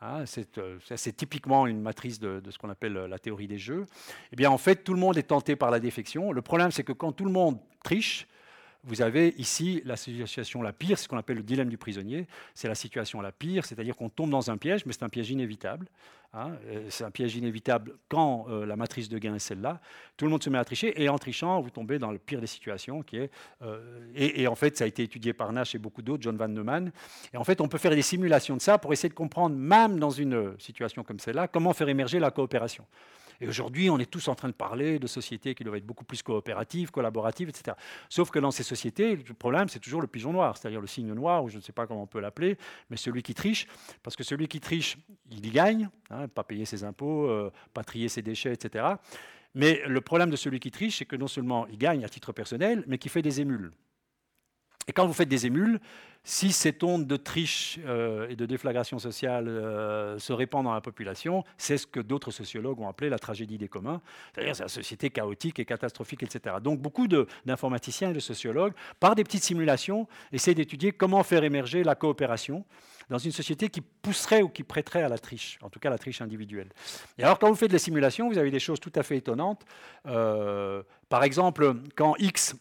[0.00, 0.24] hein,
[0.58, 3.86] euh, c'est typiquement une matrice de, ce qu'on appelle la théorie des jeux,
[4.32, 6.32] eh bien en fait tout le monde est tenté par la défection.
[6.32, 8.26] Le problème c'est que quand tout le monde triche,
[8.86, 12.26] vous avez ici la situation la pire, ce qu'on appelle le dilemme du prisonnier.
[12.54, 15.30] C'est la situation la pire, c'est-à-dire qu'on tombe dans un piège, mais c'est un piège
[15.30, 15.86] inévitable.
[16.34, 16.52] Hein.
[16.66, 19.80] Euh, c'est un piège inévitable quand euh, la matrice de gain est celle-là.
[20.16, 22.40] Tout le monde se met à tricher, et en trichant, vous tombez dans le pire
[22.40, 23.30] des situations, qui est.
[23.62, 26.48] Euh, et, en fait, ça a été étudié par Nash et beaucoup d'autres, John Van
[26.48, 26.90] Neumann.
[27.32, 29.98] Et en fait, on peut faire des simulations de ça pour essayer de comprendre, même
[29.98, 32.84] dans une situation comme celle-là, comment faire émerger la coopération.
[33.40, 36.04] Et aujourd'hui, on est tous en train de parler de sociétés qui doivent être beaucoup
[36.04, 37.76] plus coopératives, collaboratives, etc.
[38.08, 41.12] Sauf que dans ces sociétés, le problème, c'est toujours le pigeon noir, c'est-à-dire le signe
[41.12, 42.56] noir, ou je ne sais pas comment on peut l'appeler,
[42.90, 43.66] mais celui qui triche,
[44.02, 44.98] parce que celui qui triche,
[45.30, 48.86] il y gagne, hein, pas payer ses impôts, euh, pas trier ses déchets, etc.
[49.54, 52.32] Mais le problème de celui qui triche, c'est que non seulement il gagne à titre
[52.32, 53.70] personnel, mais qu'il fait des émules.
[54.88, 55.80] Et quand vous faites des émules,
[56.26, 60.80] si cette onde de triche euh, et de déflagration sociale euh, se répand dans la
[60.80, 64.00] population, c'est ce que d'autres sociologues ont appelé la tragédie des communs,
[64.34, 66.56] c'est-à-dire la société chaotique et catastrophique, etc.
[66.62, 71.84] Donc beaucoup d'informaticiens et de sociologues, par des petites simulations, essaient d'étudier comment faire émerger
[71.84, 72.64] la coopération
[73.10, 75.98] dans une société qui pousserait ou qui prêterait à la triche, en tout cas la
[75.98, 76.70] triche individuelle.
[77.18, 79.66] Et alors quand vous faites des simulations, vous avez des choses tout à fait étonnantes.
[80.06, 82.56] Euh, par exemple, quand X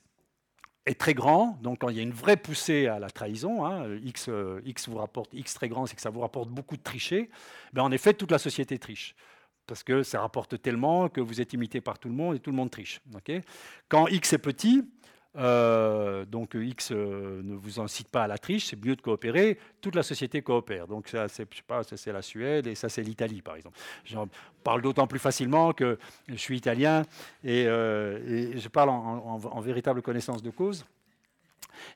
[0.85, 3.95] est très grand, donc quand il y a une vraie poussée à la trahison, hein,
[4.03, 6.83] X, euh, X vous rapporte X très grand, c'est que ça vous rapporte beaucoup de
[6.83, 7.29] tricher,
[7.71, 9.15] ben en effet, toute la société triche.
[9.65, 12.49] Parce que ça rapporte tellement que vous êtes imité par tout le monde et tout
[12.51, 12.99] le monde triche.
[13.87, 14.83] quand X est petit,
[15.35, 19.57] euh, donc X euh, ne vous incite pas à la triche, c'est mieux de coopérer.
[19.81, 20.87] Toute la société coopère.
[20.87, 23.77] Donc ça, c'est, sais pas, c'est la Suède et ça c'est l'Italie, par exemple.
[24.05, 24.27] J'en
[24.63, 27.03] parle d'autant plus facilement que je suis italien
[27.43, 30.85] et, euh, je parle en, véritable connaissance de cause.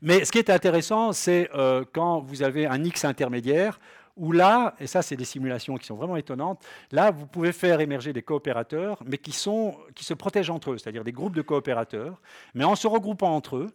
[0.01, 1.49] Mais ce qui est intéressant, c'est
[1.93, 3.79] quand vous avez un X intermédiaire
[4.17, 7.79] où là, et ça c'est des simulations qui sont vraiment étonnantes, là vous pouvez faire
[7.79, 11.41] émerger des coopérateurs, mais qui, sont, qui se protègent entre eux, c'est-à-dire des groupes de
[11.41, 12.21] coopérateurs,
[12.53, 13.69] mais en se regroupant entre eux,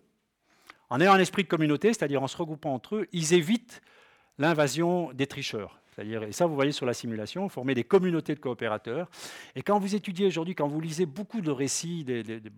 [0.90, 3.80] en ayant un esprit de communauté, c'est-à-dire en se regroupant entre eux, ils évitent
[4.38, 5.81] l'invasion des tricheurs.
[5.94, 9.10] C'est-à-dire, et ça, vous voyez sur la simulation, former des communautés de coopérateurs.
[9.54, 12.06] Et quand vous étudiez aujourd'hui, quand vous lisez beaucoup de récits,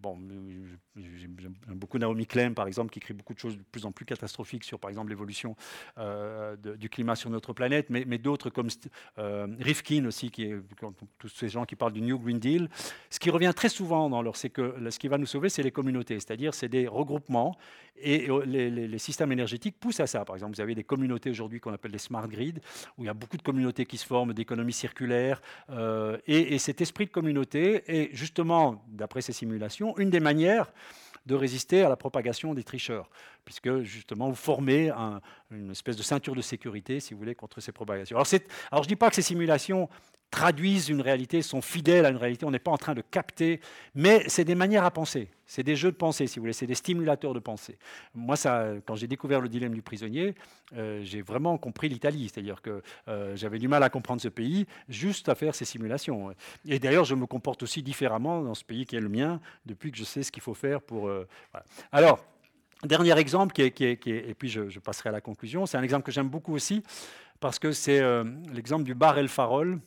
[0.00, 0.18] bon,
[0.96, 4.04] j'aime beaucoup Naomi Klein, par exemple, qui écrit beaucoup de choses de plus en plus
[4.04, 5.56] catastrophiques sur, par exemple, l'évolution
[5.98, 8.68] euh, du climat sur notre planète, mais, d'autres comme
[9.18, 10.56] euh, Rifkin aussi, qui est,
[11.18, 12.68] tous ces gens qui parlent du New Green Deal.
[13.10, 15.62] Ce qui revient très souvent dans leur, c'est que ce qui va nous sauver, c'est
[15.62, 17.56] les communautés, c'est-à-dire c'est des regroupements
[17.96, 20.24] et les, les, systèmes énergétiques poussent à ça.
[20.24, 22.54] Par exemple, vous avez des communautés aujourd'hui qu'on appelle des smart grids,
[22.98, 26.82] où il y a beaucoup de communautés qui se forment, d'économies circulaires, euh, et, cet
[26.82, 30.70] esprit de communauté est justement, d'après ces simulations, une des manières
[31.24, 33.08] de résister à la propagation des tricheurs,
[33.44, 34.90] puisque justement vous formez
[35.50, 38.16] une espèce de ceinture de sécurité, si vous voulez, contre ces propagations.
[38.16, 39.88] Alors, je ne dis pas que ces simulations
[40.34, 42.44] traduisent une réalité, sont fidèles à une réalité.
[42.44, 43.60] On n'est pas en train de capter,
[43.94, 45.28] mais c'est des manières à penser.
[45.46, 46.52] C'est des jeux de pensée, si vous voulez.
[46.52, 47.78] C'est des stimulateurs de pensée.
[48.14, 50.34] Moi, ça, quand j'ai découvert le dilemme du prisonnier,
[50.76, 52.28] euh, j'ai vraiment compris l'Italie.
[52.32, 56.34] C'est-à-dire que euh, j'avais du mal à comprendre ce pays juste à faire ces simulations.
[56.66, 59.92] Et d'ailleurs, je me comporte aussi différemment dans ce pays qui est le mien depuis
[59.92, 61.06] que je sais ce qu'il faut faire pour.
[61.08, 61.28] Euh,
[61.92, 62.18] Alors.
[62.82, 63.70] Dernier exemple, et
[64.38, 66.82] puis je, passerai à la conclusion, c'est un exemple que j'aime beaucoup aussi,
[67.40, 68.02] parce que c'est
[68.52, 69.80] l'exemple du bar El Farol,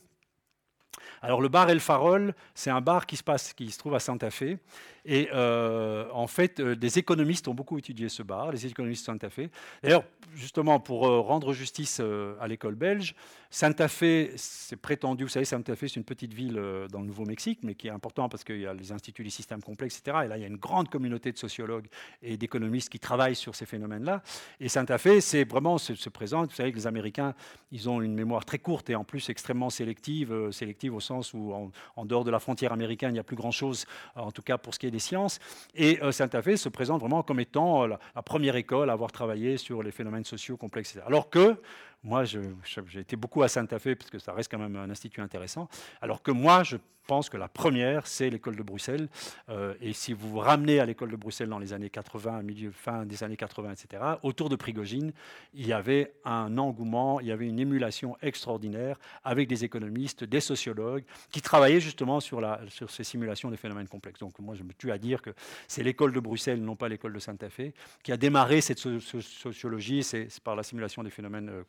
[1.22, 4.30] alors le bar El Farol, c'est un bar qui se, qui se trouve à Santa
[4.30, 4.58] Fe.
[5.04, 9.06] Et euh, en fait, euh, des économistes ont beaucoup étudié ce bar, les économistes de
[9.06, 9.48] Santa Fe.
[9.82, 12.00] D'ailleurs, justement, pour euh, rendre justice
[12.40, 13.14] à l'école belge,
[13.50, 17.60] Santa Fe, c'est prétendu, vous savez, Santa Fe, c'est une petite ville dans le Nouveau-Mexique,
[17.62, 20.18] mais qui est important parce qu'il y a les instituts des systèmes complexes, etc.
[20.24, 21.86] Et là, il y a une grande communauté de sociologues
[22.22, 24.22] et d'économistes qui travaillent sur ces phénomènes-là.
[24.60, 27.34] Et Santa Fe, c'est vraiment, se, se présente, vous savez que les Américains,
[27.72, 31.52] ils ont une mémoire très courte et en plus extrêmement sélective, sélective au sens où
[31.96, 34.74] en, dehors de la frontière américaine, il n'y a plus grand-chose, en tout cas pour
[34.74, 35.38] ce qui est des sciences.
[35.74, 39.12] Et euh, Santa Fe se présente vraiment comme étant euh, la, première école à avoir
[39.12, 40.98] travaillé sur les phénomènes sociaux complexes.
[41.06, 41.56] Alors que
[42.02, 45.20] moi, j'ai été beaucoup à Santa Fe, parce que ça reste quand même un institut
[45.20, 45.68] intéressant,
[46.00, 46.76] alors que moi, je
[47.08, 49.08] pense que la première, c'est l'école de Bruxelles.
[49.48, 52.70] Euh, et si vous vous ramenez à l'école de Bruxelles dans les années 80, milieu,
[52.70, 55.12] fin des années 80, etc., autour de Prigogine,
[55.54, 60.40] il y avait un engouement, il y avait une émulation extraordinaire avec des économistes, des
[60.40, 62.46] sociologues, qui travaillaient justement sur,
[62.88, 64.20] ces simulations des phénomènes complexes.
[64.20, 65.30] Donc moi, je me tue à dire que
[65.66, 67.72] c'est l'école de Bruxelles, non pas l'école de Santa Fe,
[68.02, 71.64] qui a démarré cette sociologie, c'est par la simulation des phénomènes euh,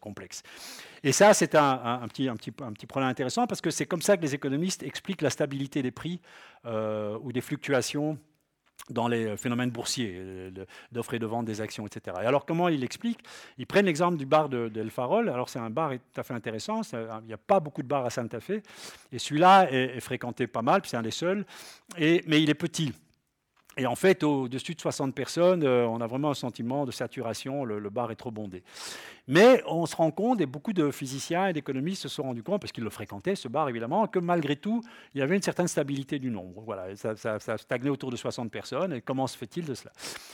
[1.04, 4.02] Et ça, c'est un, petit, un, petit, un petit problème intéressant, parce que c'est comme
[4.02, 6.20] ça que les économistes expliquent la stabilité des prix
[6.66, 8.18] euh, ou des fluctuations
[8.90, 10.52] dans les phénomènes boursiers, euh,
[10.92, 12.18] d'offres et de vente des actions, etc.
[12.22, 13.20] Et alors, comment il explique
[13.58, 15.30] Ils prennent l'exemple du bar d'El Farol.
[15.30, 16.82] Alors, c'est un bar tout à fait intéressant.
[16.94, 18.62] Il n'y a pas beaucoup de bars à Santa Fe.
[19.12, 21.46] Et celui-là est, fréquenté pas mal, puis c'est un des seuls.
[21.98, 22.94] Et, mais il est petit.
[23.78, 27.64] Et en fait, au-dessus de 60 personnes, euh, on a vraiment un sentiment de saturation,
[27.64, 28.64] le, bar est trop bondé.
[29.28, 32.62] Mais on se rend compte, et beaucoup de physiciens et d'économistes se sont rendus compte,
[32.62, 34.82] parce qu'ils le fréquentaient, ce bar évidemment, que malgré tout,
[35.14, 36.62] il y avait une certaine stabilité du nombre.
[36.66, 39.92] Voilà, ça, stagnait autour de 60 personnes, et comment se fait-il de cela?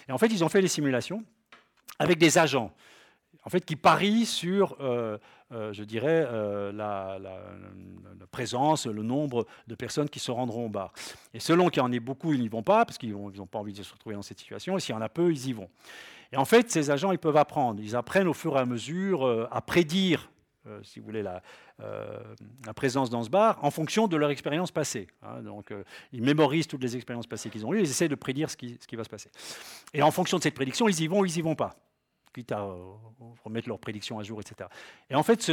[0.08, 1.24] Et en fait, ils ont fait des simulations
[2.00, 2.72] avec des agents
[3.46, 5.18] en fait, qui parient sur, euh,
[5.56, 7.18] euh, je dirais, euh, la,
[8.32, 10.92] présence, le nombre de personnes qui se rendront au bar.
[11.34, 13.60] Et selon qu'il y en ait beaucoup, ils n'y vont pas, parce qu'ils n'ont pas
[13.60, 15.54] envie de se retrouver dans cette situation, et s'il y en a peu, ils y
[15.54, 15.70] vont.
[16.34, 17.82] Et en fait, ces agents, ils peuvent apprendre.
[17.82, 20.30] Ils apprennent au fur et à mesure à prédire
[20.82, 21.44] si vous voulez, la,
[22.74, 25.08] présence dans ce bar en fonction de leur expérience passée.
[25.22, 25.44] Hein.
[25.44, 25.72] donc,
[26.12, 28.78] ils mémorisent toutes les expériences passées qu'ils ont eues, ils essaient de prédire ce qui,
[28.82, 29.30] ce qui, va se passer.
[29.94, 31.76] Et en fonction de cette prédiction, ils y vont ou ils n'y vont pas
[32.36, 32.76] quitte à euh,
[33.46, 34.70] remettre leurs prédictions à jour, etc.
[35.10, 35.50] Et en fait,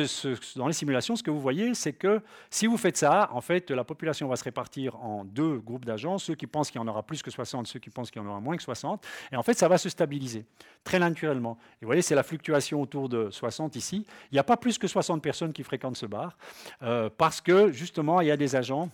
[0.56, 2.20] dans les simulations, ce que vous voyez, c'est que
[2.50, 6.18] si vous faites ça, en fait, la population va se répartir en deux groupes d'agents,
[6.18, 8.24] ceux qui pensent qu'il y en aura plus que 60, ceux qui pensent qu'il y
[8.24, 10.44] en aura moins que 60, et en fait, ça va se stabiliser
[10.82, 11.56] très naturellement.
[11.80, 14.04] Et vous voyez, c'est la fluctuation autour de 60 ici.
[14.30, 16.36] Il n'y a pas plus que 60 personnes qui fréquentent ce bar,
[16.82, 18.90] euh, parce que justement, il y a des agents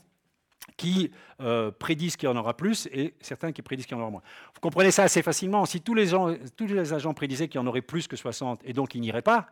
[0.76, 4.02] qui euh, prédisent qu'il y en aura plus et certains qui prédisent qu'il y en
[4.02, 4.22] aura moins.
[4.54, 5.64] Vous comprenez ça assez facilement.
[5.66, 9.00] Si tous les, agents prédisaient qu'il y en aurait plus que 60 et donc ils
[9.00, 9.48] n'iraient pas,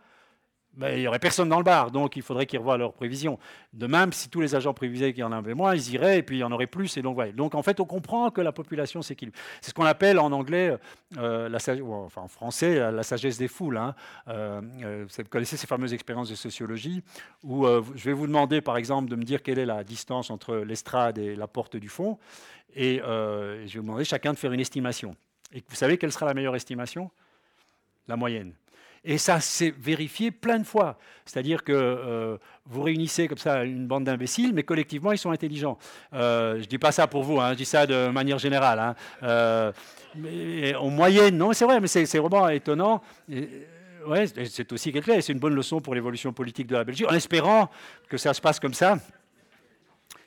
[0.76, 3.38] ben, il n'y aurait personne dans le bar, donc il faudrait qu'ils revoient leurs prévisions.
[3.72, 6.22] De même, si tous les agents prévisaient qu'il y en avait moins, ils iraient, et
[6.22, 6.96] puis il y en aurait plus.
[6.98, 9.38] Et donc, en fait, on comprend que la population s'équilibre.
[9.62, 10.76] C'est ce qu'on appelle en anglais,
[11.16, 11.58] euh, la,
[12.04, 13.78] enfin en français, la sagesse des foules.
[13.78, 13.94] Hein.
[14.28, 17.02] Euh, euh, vous connaissez ces fameuses expériences de sociologie,
[17.42, 20.56] où je vais vous demander, par exemple, de me dire quelle est la distance entre
[20.56, 22.18] l'estrade et la porte du fond,
[22.74, 25.16] et je vais vous demander chacun de faire une estimation.
[25.52, 27.10] Et vous savez quelle sera la meilleure estimation?
[28.08, 28.52] La moyenne.
[29.08, 30.98] Et ça s'est vérifié plein de fois.
[31.24, 32.36] C'est-à-dire que euh,
[32.66, 35.78] vous réunissez comme ça une bande d'imbéciles, mais collectivement, ils sont intelligents.
[36.12, 38.80] Euh, je ne dis pas ça pour vous, hein, je dis ça de manière générale.
[38.80, 38.94] Hein.
[39.22, 39.72] Euh,
[40.74, 43.00] en moyenne, non, c'est vrai, mais c'est vraiment étonnant.
[43.28, 47.14] ouais, c'est aussi quelque c'est une bonne leçon pour l'évolution politique de la Belgique, en
[47.14, 47.70] espérant
[48.08, 48.98] que ça se passe comme ça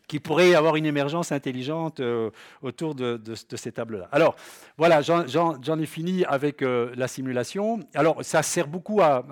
[0.10, 2.32] qui pourrait avoir une émergence intelligente euh,
[2.64, 4.10] autour de, ces tables-là.
[4.12, 4.36] Alors,
[4.76, 7.80] voilà, j'en ai fini avec euh, la simulation.
[7.94, 9.24] Alors, ça sert beaucoup à,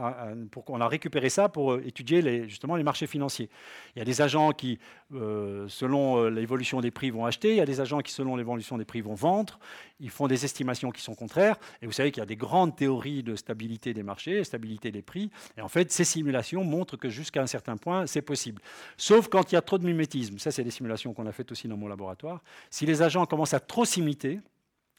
[0.52, 3.50] pour qu'on a récupéré ça pour euh, étudier justement les marchés financiers.
[3.96, 4.78] Il y a des agents qui,
[5.12, 7.50] selon l'évolution des prix, vont acheter.
[7.50, 9.58] Il y a des agents qui, selon l'évolution des prix, vont vendre.
[10.00, 11.58] Ils font des estimations qui sont contraires.
[11.82, 15.02] Et vous savez qu'il y a des grandes théories de stabilité des marchés, stabilité des
[15.02, 15.32] prix.
[15.58, 18.62] Et en fait, ces simulations montrent que jusqu'à un certain point, c'est possible.
[18.98, 20.38] Sauf quand il y a trop de mimétisme.
[20.38, 22.44] Ça, c'est des simulations qu'on a faites aussi dans mon laboratoire.
[22.70, 24.40] Si les agents commencent à trop s'imiter,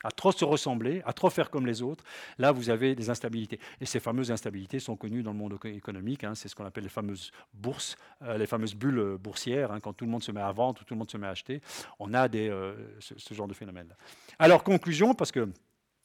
[0.05, 2.05] à trop se ressembler, à trop faire comme les autres,
[2.38, 3.59] là vous avez des instabilités.
[3.80, 6.34] Et ces fameuses instabilités sont connues dans le monde économique, hein.
[6.34, 9.80] c'est ce qu'on appelle les fameuses bourses, euh, les fameuses bulles boursières, hein.
[9.80, 11.61] quand tout le monde se met à vendre, tout le monde se met à acheter,
[11.99, 13.94] on a euh, ce, genre de phénomène.
[14.38, 15.49] Alors conclusion, parce que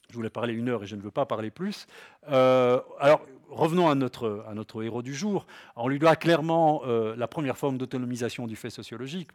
[0.09, 1.87] je voulais parler une heure et je ne veux pas parler plus.
[2.29, 5.45] Euh, alors, revenons à notre, héros du jour.
[5.75, 9.29] On lui doit clairement euh, la première forme d'autonomisation du fait sociologique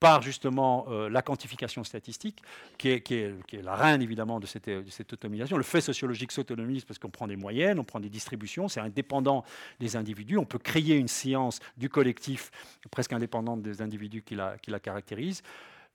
[0.00, 2.42] par justement euh, la quantification statistique,
[2.78, 5.56] qui est, la reine évidemment de cette, de autonomisation.
[5.56, 9.44] Le fait sociologique s'autonomise parce qu'on prend des moyennes, on prend des distributions, c'est indépendant
[9.80, 10.36] des individus.
[10.36, 12.50] On peut créer une science du collectif
[12.90, 15.42] presque indépendante des individus qui la, qui la caractérisent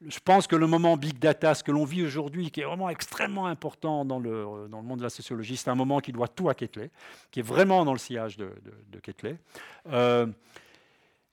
[0.08, 2.89] je pense que le moment big data, ce que l'on vit aujourd'hui, qui est vraiment
[2.89, 6.54] extrêmement important dans le, monde de la sociologie, c'est un moment qui doit tout à
[6.54, 6.89] Ketley,
[7.32, 8.50] qui est vraiment dans le sillage de,
[8.91, 9.38] de, Ketley.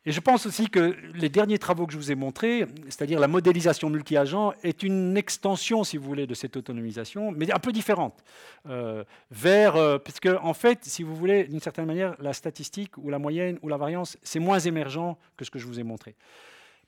[0.07, 3.27] Et je pense aussi que les derniers travaux que je vous ai montrés, c'est-à-dire la
[3.27, 8.23] modélisation multi-agent, est une extension, si vous voulez, de cette autonomisation, mais un peu différente.
[8.69, 9.03] Euh,
[9.45, 13.19] euh, parce que, en fait, si vous voulez, d'une certaine manière, la statistique ou la
[13.19, 16.15] moyenne ou la variance, c'est moins émergent que ce que je vous ai montré.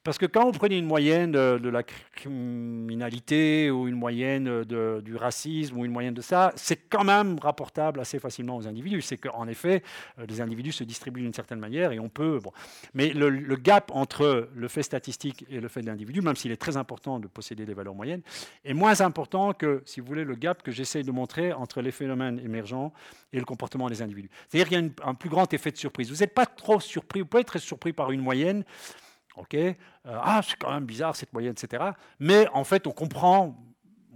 [0.05, 5.76] Parce que quand vous prenez une moyenne de, la criminalité ou une moyenne du racisme
[5.76, 9.03] ou une moyenne de ça, c'est quand même rapportable assez facilement aux individus.
[9.03, 9.82] C'est qu'en effet,
[10.18, 12.38] euh, les individus se distribuent d'une certaine manière et on peut.
[12.94, 16.57] Mais le, gap entre le fait statistique et le fait de l'individu, même s'il est
[16.57, 18.22] très important de posséder des valeurs moyennes,
[18.64, 21.90] est moins important que, si vous voulez, le gap que j'essaie de montrer entre les
[21.90, 22.92] phénomènes émergents
[23.32, 24.30] et le comportement des individus.
[24.49, 26.11] C'est-à-dire qu'il y a un plus grand effet de surprise.
[26.11, 28.64] Vous n'êtes pas trop surpris, vous pouvez être surpris par une moyenne.
[29.41, 29.74] OK euh,
[30.07, 31.84] Ah, c'est quand même bizarre cette moyenne, etc.
[32.18, 33.57] Mais en fait, on comprend,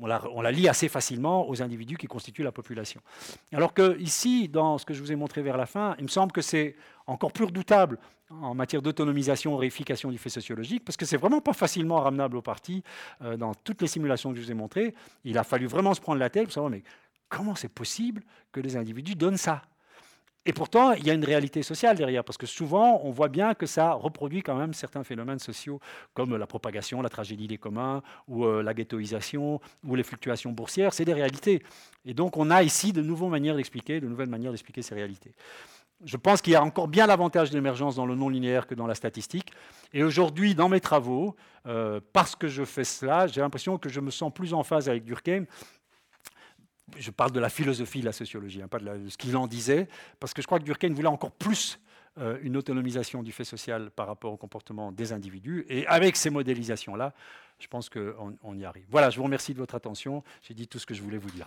[0.00, 3.00] on la, lit assez facilement aux individus qui constituent la population.
[3.52, 6.08] Alors que ici, dans ce que je vous ai montré vers la fin, il me
[6.08, 7.98] semble que c'est encore plus redoutable
[8.30, 12.42] en matière d'autonomisation, réification du fait sociologique, parce que c'est vraiment pas facilement ramenable au
[12.42, 12.82] parti
[13.22, 14.94] euh, dans toutes les simulations que je vous ai montrées.
[15.24, 16.82] Il a fallu vraiment se prendre la tête pour savoir, mais
[17.28, 19.62] comment c'est possible que les individus donnent ça?
[20.44, 23.54] Et pourtant, il y a une réalité sociale derrière, parce que souvent, on voit bien
[23.54, 25.78] que ça reproduit quand même certains phénomènes sociaux,
[26.14, 30.94] comme la propagation, la tragédie des communs, ou euh, la ghettoisation, ou les fluctuations boursières.
[30.94, 31.62] C'est des réalités.
[32.04, 35.32] Et donc, on a ici de nouvelles manières d'expliquer, de nouvelles manières d'expliquer ces réalités.
[36.04, 38.74] Je pense qu'il y a encore bien l'avantage de l'émergence dans le non linéaire que
[38.74, 39.52] dans la statistique.
[39.92, 41.36] Et aujourd'hui, dans mes travaux,
[41.68, 44.88] euh, parce que je fais cela, j'ai l'impression que je me sens plus en phase
[44.88, 45.44] avec Durkheim
[46.98, 49.88] je parle de la philosophie de la sociologie, hein, pas de, ce qu'il en disait,
[50.20, 51.80] parce que je crois que Durkheim voulait encore plus
[52.18, 55.64] euh, une autonomisation du fait social par rapport au comportement des individus.
[55.68, 57.14] Et avec ces modélisations-là,
[57.58, 58.84] je pense qu'on on y arrive.
[58.90, 60.22] Voilà, je vous remercie de votre attention.
[60.42, 61.46] J'ai dit tout ce que je voulais vous dire.